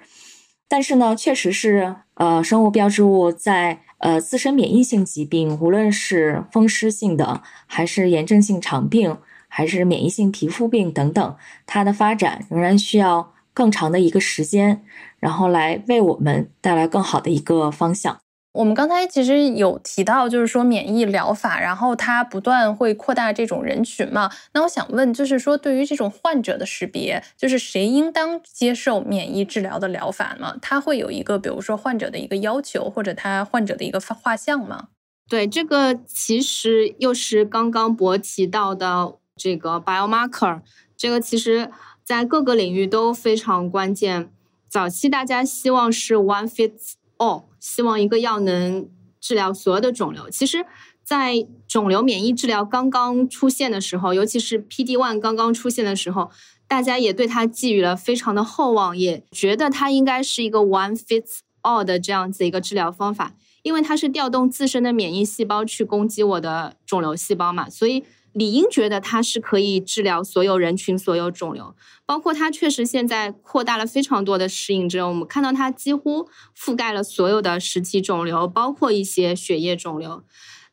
[0.68, 9.18] 但是呢，确实是呃生物标志物在呃自身免疫性疾病，无论是风湿性的还是炎症性肠病。
[9.54, 11.36] 还是免疫性皮肤病等等，
[11.66, 14.82] 它的发展仍然需要更长的一个时间，
[15.20, 18.18] 然后来为我们带来更好的一个方向。
[18.52, 24.30] 我们刚才其实有提到，就是说免疫疗法，然后它不断会扩大这种人群嘛。
[24.54, 30.56] 那我想问，就是说对于这种患者的识别，就是谁应当接受免疫治疗的疗法吗？
[30.62, 34.88] 它会有一个，比如说患者的一个要求，或者他患者的一个画像吗？
[35.28, 39.16] 对，这个其实又是刚刚博提到的。
[39.36, 40.60] 这个 biomarker，
[40.96, 41.70] 这个其实
[42.04, 44.30] 在各个领域都非常关键。
[44.68, 48.88] 早期大家希望是 one fits all，希望一个药能
[49.20, 50.30] 治疗所有的肿瘤。
[50.30, 50.64] 其实，
[51.02, 56.30] 在肿瘤免疫治疗刚刚出现的时候，尤其是 PD one 刚刚出现的时候，
[56.68, 68.04] 大家也对它寄予了非常的厚望，也觉得它应该是一个 one fits all 的这样子一个治疗方法，因为它是调动自身的免疫细胞去攻击我的肿瘤细胞嘛，所以。
[68.32, 71.74] 理应觉得它是可以治疗所有人群、所有肿瘤，
[72.06, 75.08] 包括它确实现在扩大了非常多的适应症。
[75.08, 80.22] 我们看到它几乎覆盖了所有的实体肿瘤，包括一些血液肿瘤。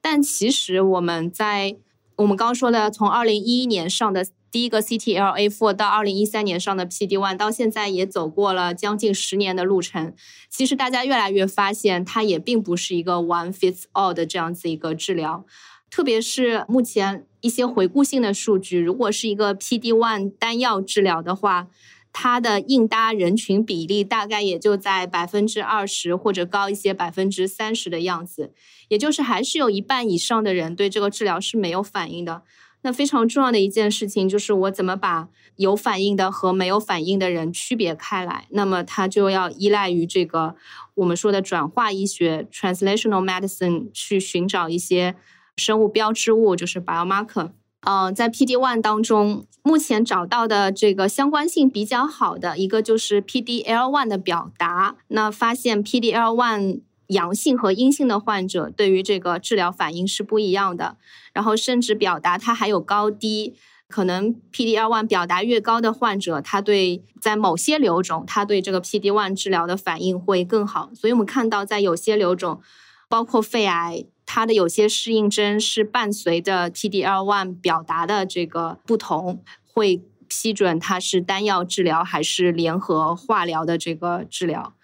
[0.02, 1.78] 但其实我们在
[2.16, 10.14] 我们刚说的，从二零一一年上的第一个 CTLA4 到二零一三年上的 PD-1，到现在也走过了将近十年的路程。
[10.50, 15.46] 其实大家越来越发现，它也并不是一个 one fits all 的这样子一个治疗。
[15.92, 21.68] 特别是目前一些回顾性的数据，如果是一个 P D one 单药治疗的话，
[22.12, 28.52] 它的应搭人群比例大概也就在百分之二十或者高一些百分之三十的样子，
[28.90, 32.42] 也就是还是有一半以上的人对这个治疗是没有反应的。
[32.82, 35.28] 那非常重要的一件事情就是我怎么把
[35.58, 38.48] 有反应的和没有反应的人区别开来。
[38.50, 40.56] 那么它就要依赖于这个
[40.96, 45.16] 我们说的转化医学 （translational medicine） 去寻找一些。
[45.60, 47.52] 生物标志物就是 biomarker，
[47.82, 54.96] 呃，在 PD one 当中，目前找到的这个相关性比较好的一个就是 PD L one 的表达。
[55.10, 60.98] 那发现 PD L one 阳性和阴性的患者对于这个治疗反应是不一样的，
[61.34, 63.56] 然后甚至表达它还有高低，
[63.88, 70.92] 可能 PD L one 表达越高的患者，他对在某些瘤种，他对这个 PD one 治疗的反应会更好。
[70.94, 72.62] 所以我们看到在有些瘤种，
[73.08, 74.06] 包括肺癌。
[74.32, 84.76] 它的有些适应症是伴随着 PD-L1 表达的这个不同，会批准它是单药治疗还是联合化疗的这个治疗。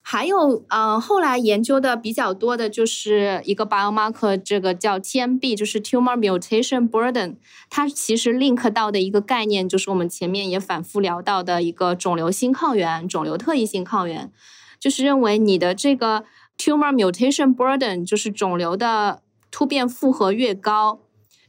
[0.00, 7.34] 还有，嗯，后来研究的比较多的就是一个 biomarker，这个叫 TMB，就是 tumor mutation burden。
[7.68, 14.30] 它其实 link 到的一个概念，就是我们前面也反复聊到的一个肿瘤新抗原、肿瘤特异性抗原，
[14.78, 16.24] 就是认为你的这个。
[16.58, 21.00] Tumor mutation burden 就是肿瘤的突变负荷越高，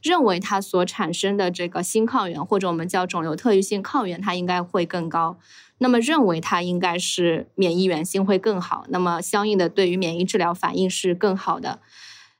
[0.02, 5.38] 认为它所产生的这个新抗原或者我们叫肿瘤特异性抗原，它应该会更高。
[5.78, 11.80] 那么认为它应该是免疫原性会更好，那么相应的对于免疫治疗反应是更好的。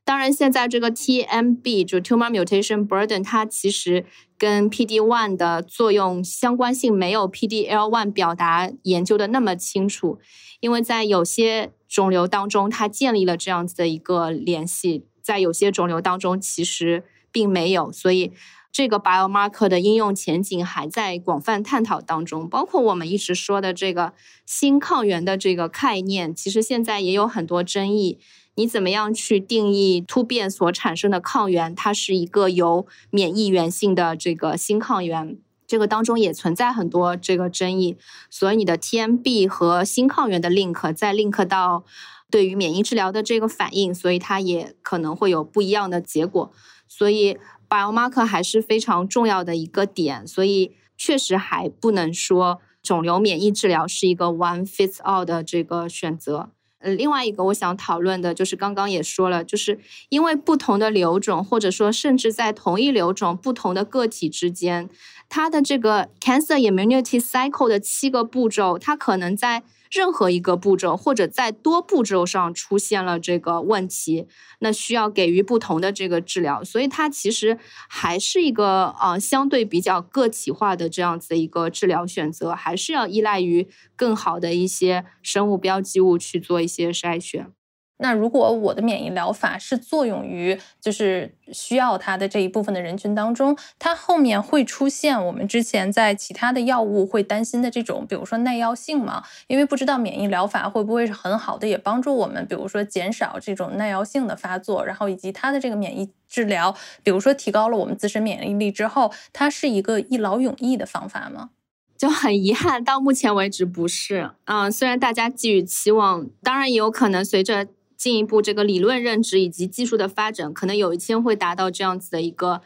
[0.04, 4.06] 当然，现在这个 TMB 就 tumor mutation burden，它其实
[4.38, 10.20] 跟 PD-1 的作用相关性没有 PD-L1 表达研究的那么清楚，
[10.60, 18.32] 因为在有些肿瘤当中，它建立了这样子的一个联系，在有些肿瘤当中其实并没有，所以
[18.70, 22.46] 这个 biomarker 的应用前景还在广泛探讨当中。
[22.46, 24.12] 包括我们一直说的这个
[24.44, 28.18] 新抗原的这个概念，其实现在也有很多争议。
[28.56, 31.74] 你怎么样去定义突变所产生的抗原？
[31.74, 35.38] 它是一个有免疫原性的这个新抗原。
[35.66, 37.96] 这个当中也存在很多这个争议，
[38.30, 41.84] 所以你的 TMB 和新抗原的 link 再 link 到
[42.30, 46.52] 对于免疫治疗的这个反应，所以它也可能会有不一样的结果。
[46.88, 47.36] 所以
[47.68, 56.50] biomarker 还是非常重要的一个点，所以确实还不能说肿瘤免疫治疗是一个 one fits all 的这个选择。
[56.78, 64.88] 呃，另外一个我想讨论的就是刚刚也说了，就是因为不同的瘤种，或者说甚至在同一瘤种不同的个体之间。
[65.28, 74.26] 它的这个 cancer immunity cycle 的七个步骤，它可能在任何一个步骤或者在多步骤上出现了这个问题，
[74.58, 76.62] 那需要给予不同的这个治疗。
[76.64, 77.58] 所以它其实
[77.88, 87.52] 还是一个呃相对比较个体化的这样子的一个治疗选择，还是要依赖于更好的一些生物标记物去做一些筛选。
[87.98, 99.22] 那如果我的免疫疗法是作用于就是需要它的这一部分的人群当中，它后面会出现我们之前在其他的药物会担心的这种，比如说耐药性吗？
[99.46, 111.48] 因为不知道免疫疗法会不会是很好的，也帮助我们，比如说减少这种耐药性的发作，然后以及它的这个免疫治疗，比如说提高了我们自身免疫力之后，它是一个一劳永逸的方法吗？
[111.96, 114.32] 就很遗憾，到目前为止不是。
[114.44, 117.68] 嗯，虽然大家寄予期望，当然也有可能随着。
[117.96, 122.60] 进一步，这个理论认知以及技术的发展，可能有一天会达到这样子的一个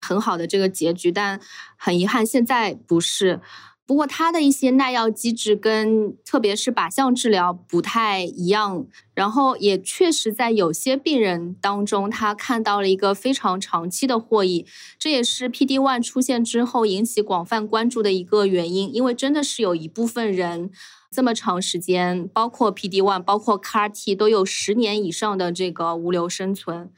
[0.00, 1.40] 很好的这个结局，但
[1.76, 3.40] 很遗憾，现在不是。
[3.84, 8.84] 不过，它的一些耐药机制跟特别是靶向治疗不太一样，
[9.14, 14.66] 然后也确实在有些病人当中，他看到了一个非常长期的获益，
[14.98, 20.72] 这也是 P D one 出现之后引起广泛关注的一个原因，因为真的是有一部分人。
[21.10, 26.90] 这么长时间，包括 P D one，包括 CAR-T 都有十年以上的这个无瘤生存，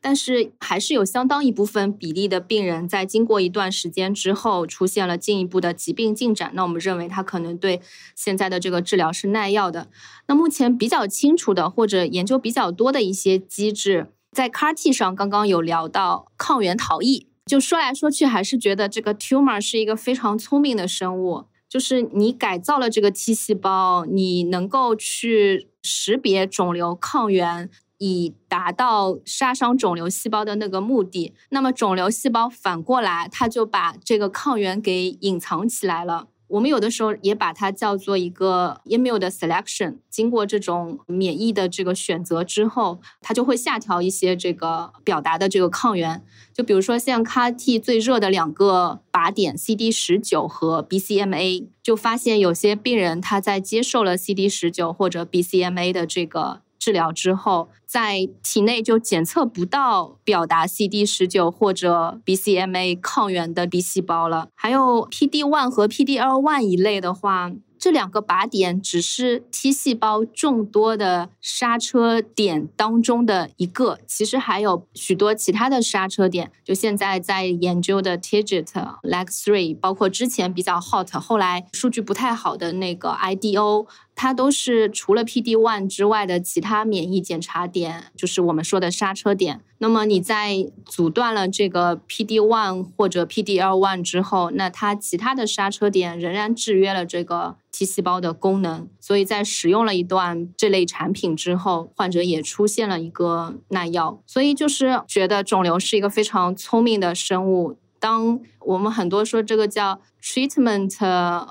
[0.00, 6.50] 但是还是有相当一部分比例的病人在经过一段时间之后出现了进一步的疾病进展。
[6.54, 7.80] 那我们认为他可能对
[8.14, 9.88] 现在的这个治疗是耐药的。
[10.26, 21.44] 那目前比较清楚的或者研究比较多的一些机制，在 CAR-T 上刚刚有聊到抗原逃逸，就说来说去还是觉得这个 tumor 是一个非常聪明的生物。
[21.72, 31.32] 就是你改造了这个 T 细胞，你能够去识别肿瘤抗原，以达到杀伤肿瘤细胞的那个目的。
[31.48, 36.26] 那么肿瘤细胞反过来，它就把这个抗原给隐藏起来了。
[36.52, 39.96] 我们有的时候也把它叫做一个 immune 的 selection。
[40.10, 46.22] 经过这种免疫的这个选择之后，它就会下调一些这个表达的这个抗原。
[46.52, 56.61] 就比如说像 CAR-T 最热的两个靶点 CD 十九和 BCMA，就发现有些病人他在接受了 CD 十九或者 BCMA 的这个。
[56.82, 64.48] 治疗之后，在体内就检测不到表达 CD 十九或者 BCMA 抗原的 B 细胞了。
[64.56, 67.52] 还有 PD one 和 PDL one 一类的话。
[67.82, 76.52] 这两个靶点只是 T 细胞众多的刹车点当中的一个，其实还有许多其他的刹车点。
[76.62, 78.66] 就现在在研究的 TIGIT、
[79.02, 89.60] LAG3，包括之前比较 hot，后来数据不太好的那个 IDO，它都是除了 PD-1 之外的其他免疫检查点，就是我们说的刹车点。
[89.78, 98.86] 那么你在阻断了这个 PD-1 或者 PDL-1 之后，那它其他的刹车点仍然制约了这个 T 细胞的功能。
[99.00, 104.20] 所以在使用了一段这类产品之后，患者也出现了一个耐药。
[104.26, 107.76] 所以就是觉得肿瘤是一个非常聪明的生物。
[107.98, 110.96] 当我们很多说这个叫 treatment，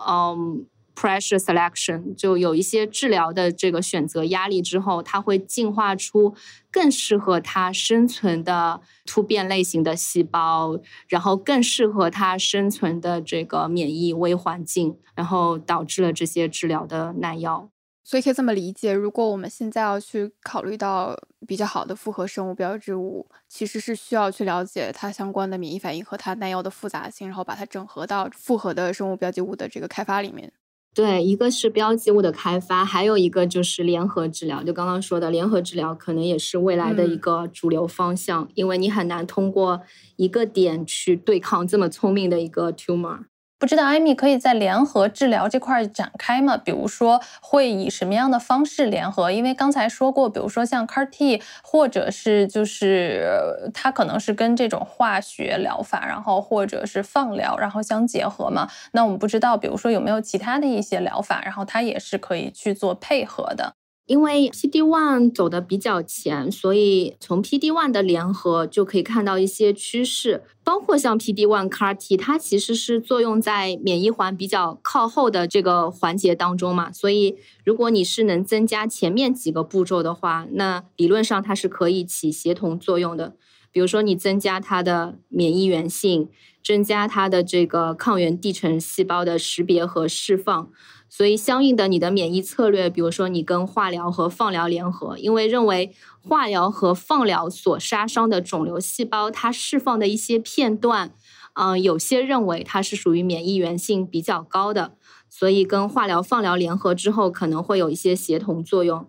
[0.07, 0.65] 嗯。
[1.01, 6.35] Pressure selection 就有一些治疗的这个选择压力之后，它会进化出
[6.69, 10.77] 更适合它生存的突变类型的细胞，
[11.07, 17.71] 然后更适合它生存的这个免疫微环境，然后导致了这些治疗的耐药。
[18.03, 30.51] 所以可以这么理解，如果我们现在要去考虑到比较好的复合生物标志物，其实是需要去了解它相关的免疫反应和它耐药的复杂性，然后把它整合到复合的生物标记物的这个开发里面。
[30.93, 34.61] 对，一个是标记物的开发，还有一个就是联合治疗。
[34.61, 39.81] 就刚刚说的联合治疗，可能也是未来的一个主流方向，因为你很难通过
[40.17, 43.19] 一个点去对抗这么聪明的一个 tumor。
[43.61, 46.57] 不知道艾米可以在联合治疗这块展开吗？
[46.57, 49.31] 比如说会以什么样的方式联合？
[49.31, 58.67] 因为刚才说过，比如说像 CAR-T，或者是就是它可能是跟这种化学疗法，然后或者是放疗，然后相结合嘛。
[58.93, 63.75] 那我们不知道，比如说有没有其他的一些疗法，然后它也是可以去做配合的。
[64.11, 83.37] 因为 PD one 走的比较前，所以从 PD one 的联合就可以看到一些趋势，包括像 PD one CAR-T，它其实是作用在免疫环比较靠后的这个环节当中嘛，所以如果你是能增加前面几个步骤的话，那理论上它是可以起协同作用的。
[83.71, 86.27] 比如说你增加它的免疫原性，
[86.61, 90.69] 增加它的这个抗原递层细胞的识别和释放。
[91.13, 101.13] 所以，相应的，你的免疫策略，比如说你跟化疗和放疗联合，因为认为化疗和放疗所杀伤的肿瘤细胞，它释放的一些片段，
[101.55, 104.93] 嗯，有些认为它是属于免疫原性比较高的，
[105.29, 109.05] 所以跟化疗、放疗联合之后，可能会有一些协同作用。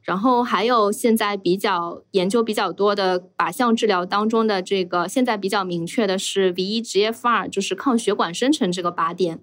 [0.00, 9.40] 然后还有现在比较研究比较多的靶向治疗当中的这个，现在比较明确的是 VEGFR，就是抗血管生成这个靶点，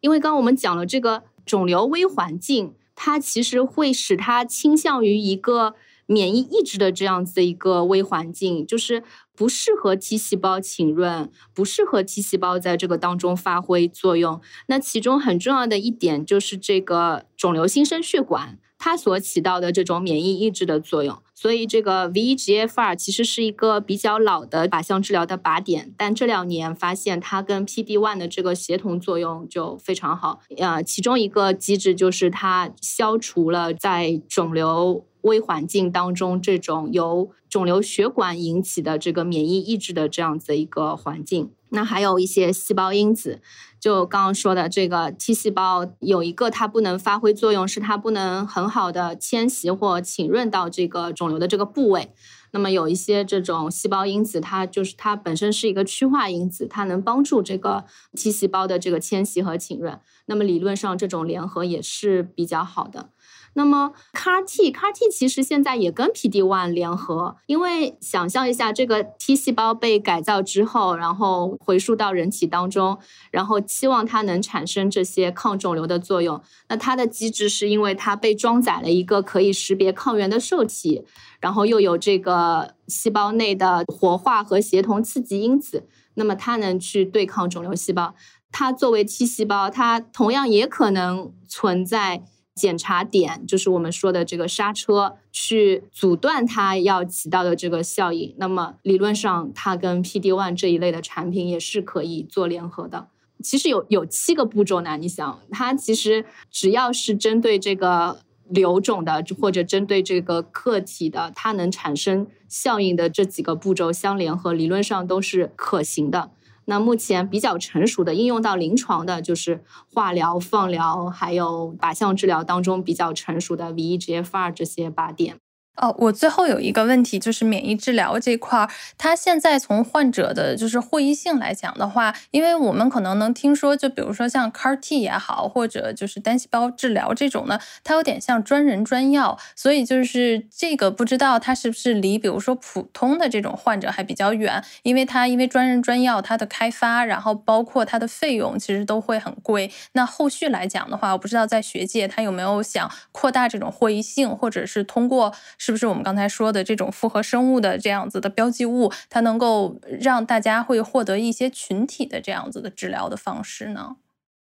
[0.00, 1.22] 因为刚我们讲了这个。
[1.44, 5.74] 肿瘤微环境，它其实会使它倾向于一个
[6.06, 9.02] 免疫抑制的这样子的一个微环境，就是
[9.34, 14.40] 不适合 T 细胞浸润，不适合 T 细胞在这个当中发挥作用。
[14.66, 18.58] 那其中很重要的一点就是这个肿瘤新生血管。
[18.78, 30.38] 它所起到的这种免疫抑制的作用，所以这个 VEGFR 其实是一个比较老的靶向治疗的靶点，但这两年发现它跟 PD-1 的这个协同作用就非常好。
[30.56, 41.50] 呃，其中一个机制就是它消除了在肿瘤微环境当中这种由肿瘤血管引起的这个免疫抑制的这样子一个环境。
[41.70, 43.40] 那还有一些细胞因子。
[43.82, 52.12] 就刚刚说的这个 T 细胞有一个它不能发挥作用，是它不能很好的迁徙或浸润到这个肿瘤的这个部位。
[52.52, 59.98] 那么有一些这种细胞因子，它就是它本身是一个趋化因子，它能帮助这个 T 细胞的这个迁徙和浸润。
[60.26, 63.08] 那么理论上这种联合也是比较好的。
[63.54, 72.98] 那么 CAR-T，CAR-T 其实现在也跟 PD one 联合，因为想象一下，这个 T 细胞被改造之后，然后回输到人体当中，
[73.30, 76.40] 然后期望它能产生这些抗肿瘤的作用。
[76.68, 81.04] 那它的机制是因为它被装载了一个可以识别抗原的受体，
[81.38, 88.14] 然后又有这个细胞内的活化和协同刺激因子，那么它能去对抗肿瘤细胞。
[88.50, 92.24] 它作为 T 细胞，它同样也可能存在。
[92.54, 98.34] 检查点，就是我们说的这个刹车，去阻断它要起到的这个效应。
[98.38, 103.08] 那么理论上，它跟 PD One 这一类的产品也是可以做联合的。
[103.42, 116.30] 其实有有七个步骤呢，你想，它其实只要是针对这个瘤种的，或者针对这个客体的，它能产生效应的这几个步骤相联合，理论上都是可行的。
[116.66, 125.38] 那目前比较成熟的应用到临床的，就是化疗、放疗，还有靶向治疗当中比较成熟的 VEGFR 这些靶点。
[125.76, 128.68] 哦，我最后有一个问题，就是免疫治疗这块儿，
[128.98, 149.72] 它现在从患者的就是获益性来讲的话，因为我们可能能听说，就比如说像 CAR T 也好，或者就是单细胞治疗这种呢，它有点像专人专药，所以就是这个不知道它是不是离比如说普通的这种患者还比较远，因为它因为专人专药，它的开发，然后包括它的费用其实都会很贵。
[149.92, 155.34] 那后续来讲的话，我不知道在学界它有没有想扩大这种获益性，或者是通过。
[155.64, 163.94] 是不是我们刚才说的这种复合生物的这样子的标记物，它能够让大家会获得一些群体的这样子的治疗的方式呢？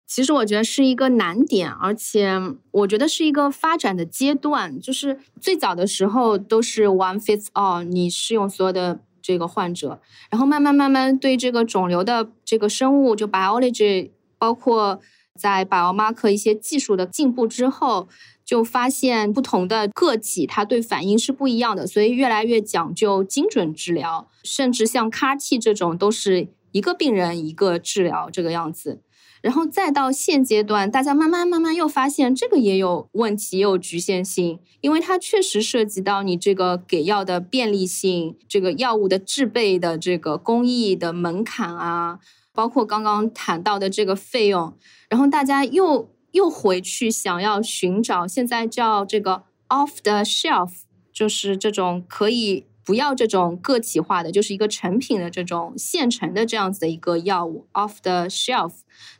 [0.07, 2.41] 其实我觉得是一个难点，而且
[2.71, 4.79] 我觉得是一个发展的阶段。
[4.79, 10.01] 就是最早的时候都是 one fits all，你适用所有的这个患者，
[10.31, 14.09] 然后慢慢慢慢对这个肿瘤的这个生物就 biology，
[14.39, 14.99] 包括
[15.39, 18.07] 在 biomarker 一些技术的进步之后。
[18.43, 28.99] 就发现不同的个体，它对反应是不一样的，所以越来越讲究精准治疗，甚至像 CAR T 这种都是一个病人一个治疗这个样子。
[29.41, 42.19] 然后再到现阶段，大家慢慢慢慢又发现这个也有问题，也有局限性，因为它确实涉及到你这个给药的便利性，这个药物的制备的这个工艺的门槛啊，
[42.53, 44.73] 包括刚刚谈到的这个费用，
[45.11, 46.09] 然后大家又。
[46.31, 58.71] 又回去想要寻找，现在叫这个 off the shelf，就是这种可以不要这种个体化的，就是一个成品的这种现成的这样子的一个药物 off the shelf，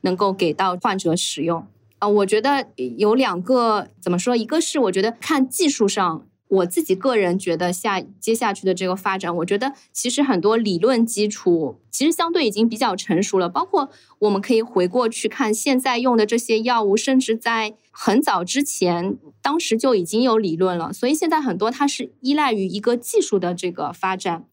[0.03, 1.67] 能够给到患者使用。
[1.99, 2.65] 啊，我觉得
[2.97, 6.25] 有两个怎么说，一个是我觉得看技术上。
[6.51, 13.47] 我自己个人觉得下接下去的这个发展，我觉得其实很多理论基础其实相对已经比较成熟了。
[13.47, 13.89] 包括
[14.19, 20.91] 我们可以回过去看现在用的这些药物，甚至在很早之前，当时就已经有理论了。
[20.91, 24.43] 所以现在很多它是依赖于一个技术的这个发展。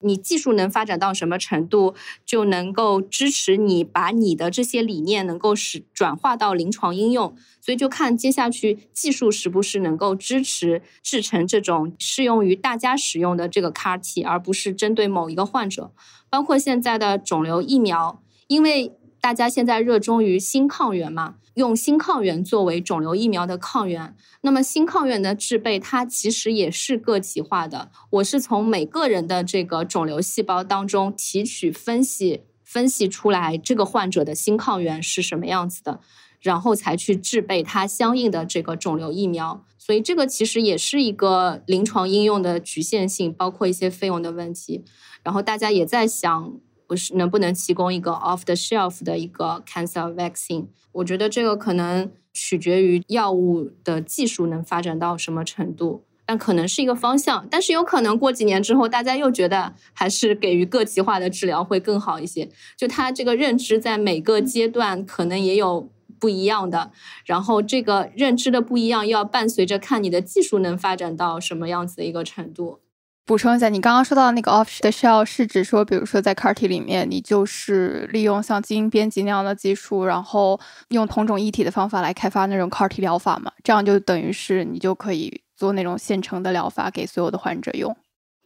[0.00, 1.94] 你技术能发展到什么程度，
[2.24, 7.34] 就能够支持你把你的这些理念能够使转化到临床应用。
[7.60, 15.92] 所以就看接下去技术是不是能够支持制成这种适用于大家使用的这个 CAR T，而不是针对某一个患者。
[16.30, 21.36] 包括现在的肿瘤疫苗，因为大家现在热衷于新抗原嘛。
[21.54, 27.90] 用新抗原作为肿瘤疫苗的抗原，那么新抗原的制备它其实也是个体化的。
[28.08, 36.00] 我是从每个人的这个肿瘤细胞当中提取、分析、分析出来这个患者的新抗原是什么样子的，
[36.40, 39.64] 然后才去制备它相应的这个肿瘤疫苗。
[39.76, 44.84] 所以这个其实也是一个临床应用的局限性，包括一些费用的问题。
[45.24, 46.54] 然后大家也在想。
[46.90, 50.66] 不是能不能提供一个 off the shelf 的一个 cancer vaccine？
[50.90, 57.46] 我觉得这个可能取决于药物的技术能发展到什么程度，但可能是一个方向。
[57.48, 62.48] 但是有可能过几年之后，大家又觉得还是给予个体化的治疗会更好一些。
[62.76, 65.88] 就他这个认知在每个阶段可能也有
[66.18, 66.90] 不一样的，
[67.24, 72.80] 然后这个认知的不一样，要伴随着看你的技术能发展到什么样子的一个程度。
[73.26, 80.58] 补充一下，你刚刚说到那个 off the shelf 是指说，比如说在 CAR T 里面，你就是利用像基因编辑那样的技术，然后
[80.88, 83.52] 用同种异体的方法来开发那种 CAR T 疗法嘛？
[83.62, 87.96] 这样就等于是你就可以做那种现成的疗法给所有的患者用。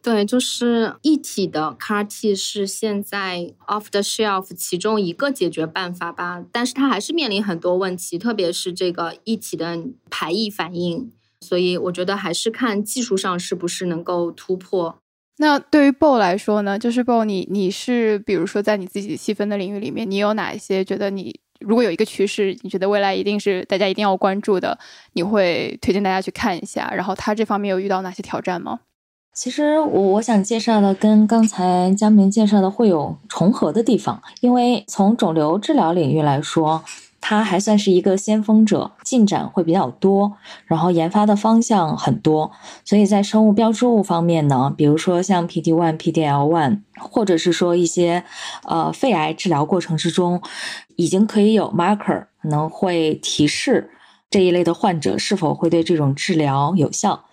[0.03, 9.79] 对，就是一体的 CAR T 是现在 off the shelf 其中一个解决办法吧，但是它还是面临很多问题，特别是这个一体的
[10.11, 11.11] 排异反应。
[11.45, 14.95] 所以我觉得还是看技术上是不是能够突破。
[15.37, 16.79] 那对于 BO 来说呢？
[16.79, 24.79] 就是 BO，你你是比如说在你自己细分的领域里面，你有哪一些觉得你如果有一个趋势，你觉得未来一定是大家一定要关注的，
[25.13, 26.89] 你会推荐大家去看一下。
[26.95, 28.79] 然后它这方面有遇到哪些挑战吗？
[29.33, 36.81] 其实我我想介绍的跟刚才江明介绍的会有重合的地方，因为从肿瘤治疗领域来说。
[37.27, 40.33] 它还算是一个先锋者，进展会比较多，
[40.67, 42.51] 然后研发的方向很多，
[42.83, 48.23] 所以在生物标志物方面呢，比如说像 P D one、P D L one，或者是说一些
[48.65, 50.39] 呃肺癌治疗过程之中，
[50.97, 53.89] 已经可以有 marker 可能会提示
[54.29, 57.25] 这一类的患者是否会对这种治疗有效。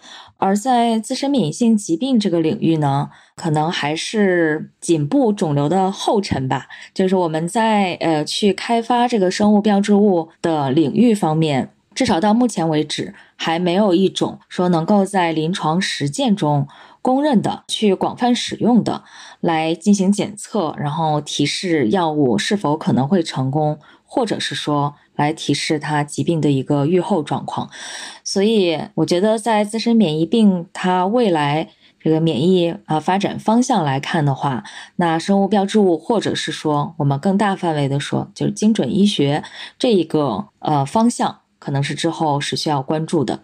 [0.42, 6.66] 而在自身免疫性疾病这个领域呢，可能还是颈部肿瘤的后尘吧。
[6.92, 16.66] 就是我们在呃去开发这个生物标志物的领域方面，至少到目前为止，还没有一种说能够在临床实践中
[17.00, 19.04] 公认的、去广泛使用的
[19.38, 23.78] 来进行检测，然后提示药物是否可能会成功，
[24.12, 24.94] 或者是说。
[25.14, 27.68] 来提示他疾病的一个预后状况，
[28.24, 31.68] 所以我觉得在自身免疫病它未来
[32.00, 34.64] 这个免疫啊发展方向来看的话，
[34.96, 39.44] 那生物标志物或者是说我们更大范围的说，就是精准医学
[39.78, 43.40] 这一个呃方向，可能是之后是需要关注的。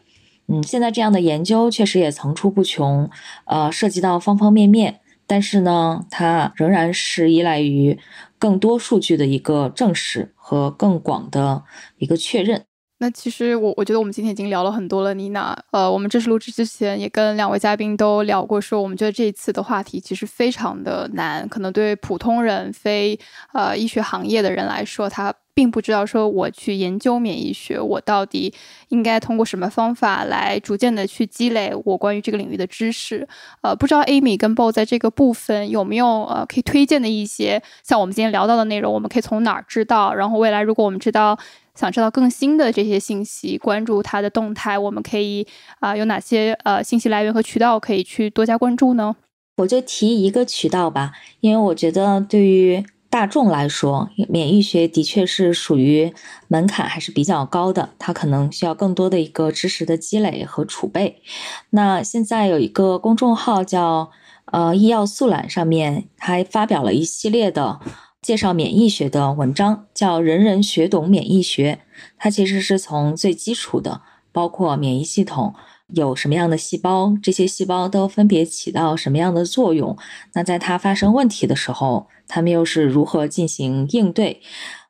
[0.46, 3.10] 嗯，现在这样的研究确实也层出不穷，
[3.44, 7.98] 呃，涉及到方方面面，但是呢，它仍然是依赖于。
[8.38, 11.62] 更多数据的一个证实和更广的
[11.98, 12.64] 一个确认。
[13.00, 15.56] 那其实我我觉得我们今天已经聊了很多了，妮娜。
[15.70, 23.18] 呃，我们正式录制之前也跟两位嘉宾都聊过，说我们觉得这一次的话题其实非常的难，可能对普通人、非
[23.52, 25.32] 呃医学行业的人来说，它。
[25.58, 28.54] 并不知道说我去研究免疫学，我到底
[28.90, 33.26] 应该通过什么方法来逐渐的去积累我关于这个领域的知识。
[33.62, 40.14] 呃，不知道 Amy 跟 Bo 在这个部分有没有呃可以推荐的一些像我们今天聊到的内容，我们可以从哪儿知道？
[40.14, 41.36] 然后未来如果我们知道
[41.74, 45.44] 想知道更新的这些信息，关注它的动态，我们可以
[45.80, 49.16] 啊有哪些呃信息来源和渠道可以去多加关注呢？
[49.56, 52.84] 我就提一个渠道吧，因为我觉得对于。
[53.10, 56.12] 大众来说，免疫学的确是属于
[56.46, 61.22] 门槛还是比较高的，它可能需要更多的一个知识的积累和储备。
[61.70, 64.10] 那现在有一个公众号叫
[64.46, 67.80] 呃医药速览，上面还发表了一系列的
[68.20, 71.80] 介绍免疫学的文章，叫“人人学懂免疫学”。
[72.18, 75.54] 它其实是从最基础的，包括免疫系统。
[75.94, 77.14] 有什么样的细胞？
[77.22, 79.96] 这些细胞都分别起到什么样的作用？
[80.34, 84.42] 那在它发生问题的时候，它们又是如何进行应对？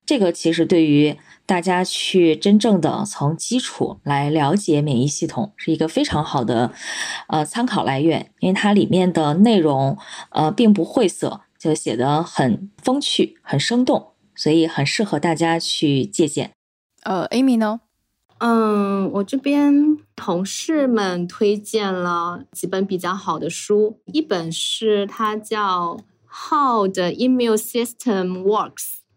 [0.05, 6.72] 这个其实对于大家去真正的从基础来了解免疫系统，是一个非常好的
[7.28, 9.99] 呃参考来源，因为它里面的内容
[10.30, 16.51] 呃并不晦涩，就写的很风趣、很生动，所以很适合大家去借鉴。
[17.05, 17.80] 呃，Amy 呢？
[18.39, 25.97] 嗯，我这边同事们推荐了几本比较好的书，一本是它叫
[26.51, 28.74] 《How the Immune System Works》，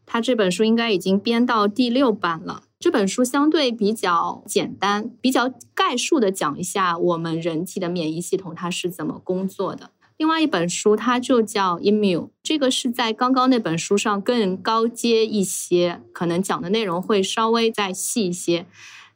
[0.07, 2.63] 它这本书应该已经编到第六版了。
[2.79, 9.91] 这本书相对比较简单，比较概述的讲一下我们人体的免疫系统它是怎么工作的。
[10.17, 18.65] 另外一本书它就叫《Immune》，这个是在刚刚那本书上更高阶一些，可能讲的内容会稍微再细一些。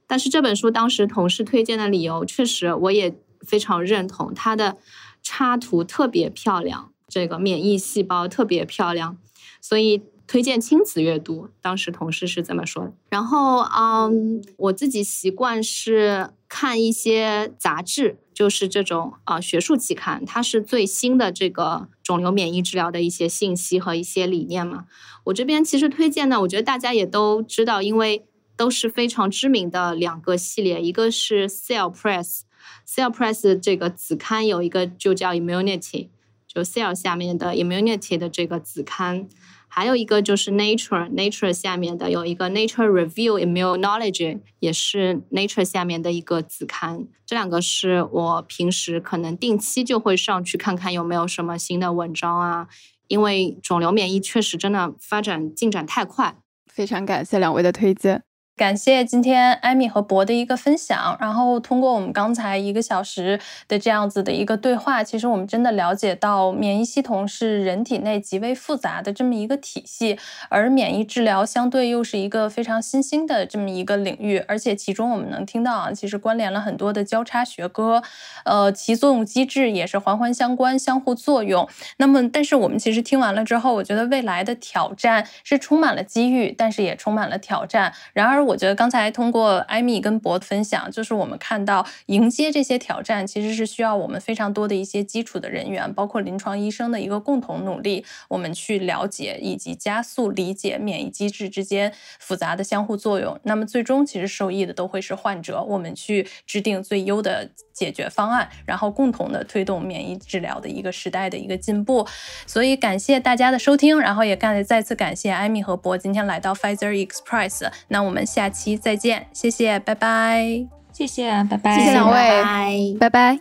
[0.07, 4.33] 但是这本书当时同事推荐的理由，确实我也非常认同。
[4.33, 4.77] 它的
[5.23, 9.17] 插图特别漂亮，这个免疫细胞特别漂亮，
[9.59, 11.49] 所以推荐亲子阅读。
[11.61, 12.93] 当时同事是这么说的。
[13.09, 24.85] 然后，嗯，我自己习惯是看一些杂志，就是这种啊学术期刊，它是最新的这个肿瘤免疫治疗的一些信息和一些理念嘛。
[25.25, 28.25] 我这边其实推荐呢，我觉得大家也都知道，因为。
[28.57, 36.09] 都是非常知名的两个系列，一个是 Cell Press，Cell Press 这个子刊有一个就叫 Immunity，
[36.47, 39.27] 就 Cell 下面的 Immunity 的这个子刊，
[39.67, 47.07] 还有一个就是 Nature，Nature 下面的有一个 Nature Review Immunology，也是 Nature 下面的一个子刊。
[47.25, 52.67] 这两个是我平时可能定期就会上去看看有没有什么新的文章啊，
[53.07, 56.37] 因为肿瘤免疫确实真的发展进展太快。
[56.67, 58.23] 非常感谢两位的推荐。
[58.57, 63.37] 感谢今天艾米和博的一个分享，然后通过我们刚才一个小时
[63.67, 78.01] 的这样子的一个对话，其实我们真的了解到免疫系统是人体内极为复杂的这么一个体系，而免疫治疗相对又是一个非常新兴的这么一个领域，而且其中我们能听到啊，其实关联了很多的交叉学科，
[78.45, 81.67] 呃，其作用机制也是环环相关、相互作用。
[81.97, 87.91] 那么，但是我们其实听完了之后，我觉得未来的挑战是充满了机遇，但是也充满了挑战。
[88.13, 88.44] 然而。
[88.45, 103.39] 我觉得刚才通过艾米跟博的分享，就是我们看到迎接这些挑战，其实是需要我们非常多的一些基础的人员，包括临床医生的一个共同努力，我们去了解以及加速理解免疫机制之间复杂的相互作用。
[103.43, 105.61] 那么最终其实受益的都会是患者。
[105.63, 112.07] 我们去制定最优的解决方案，然后共同的推动免疫治疗的一个时代的一个进步。
[112.47, 117.71] 所以感谢大家的收听，然后也感再次感谢艾米和博今天来到 Pfizer Express。
[117.87, 118.25] 那我们。
[118.25, 123.39] 下期再见，谢谢，拜拜，谢谢，拜拜，谢谢两位，拜拜。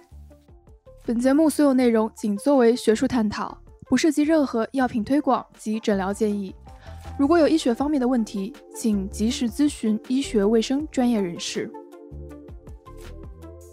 [1.07, 3.57] 本节目所有内容仅作为学术探讨，
[3.89, 6.55] 不涉及任何药品推广及诊疗建议。
[7.19, 11.71] 如果有医学方面的问题，请及时咨询医学卫生专业人士。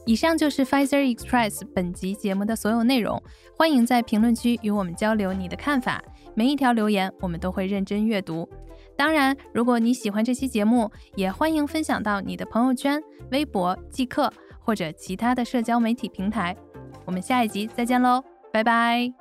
[0.05, 3.21] 以上就是 Pfizer Express 本集节目的所有内容，
[3.55, 8.49] 欢迎在评论区与我们交流你的看法，每一条留言我们都会认真阅读。
[8.97, 16.55] 当然，如果你喜欢这期节目，也欢迎分享到你的朋友圈、微博、即刻或者其他的社交媒体平台。
[17.05, 19.20] 我们下一集再见喽，拜拜。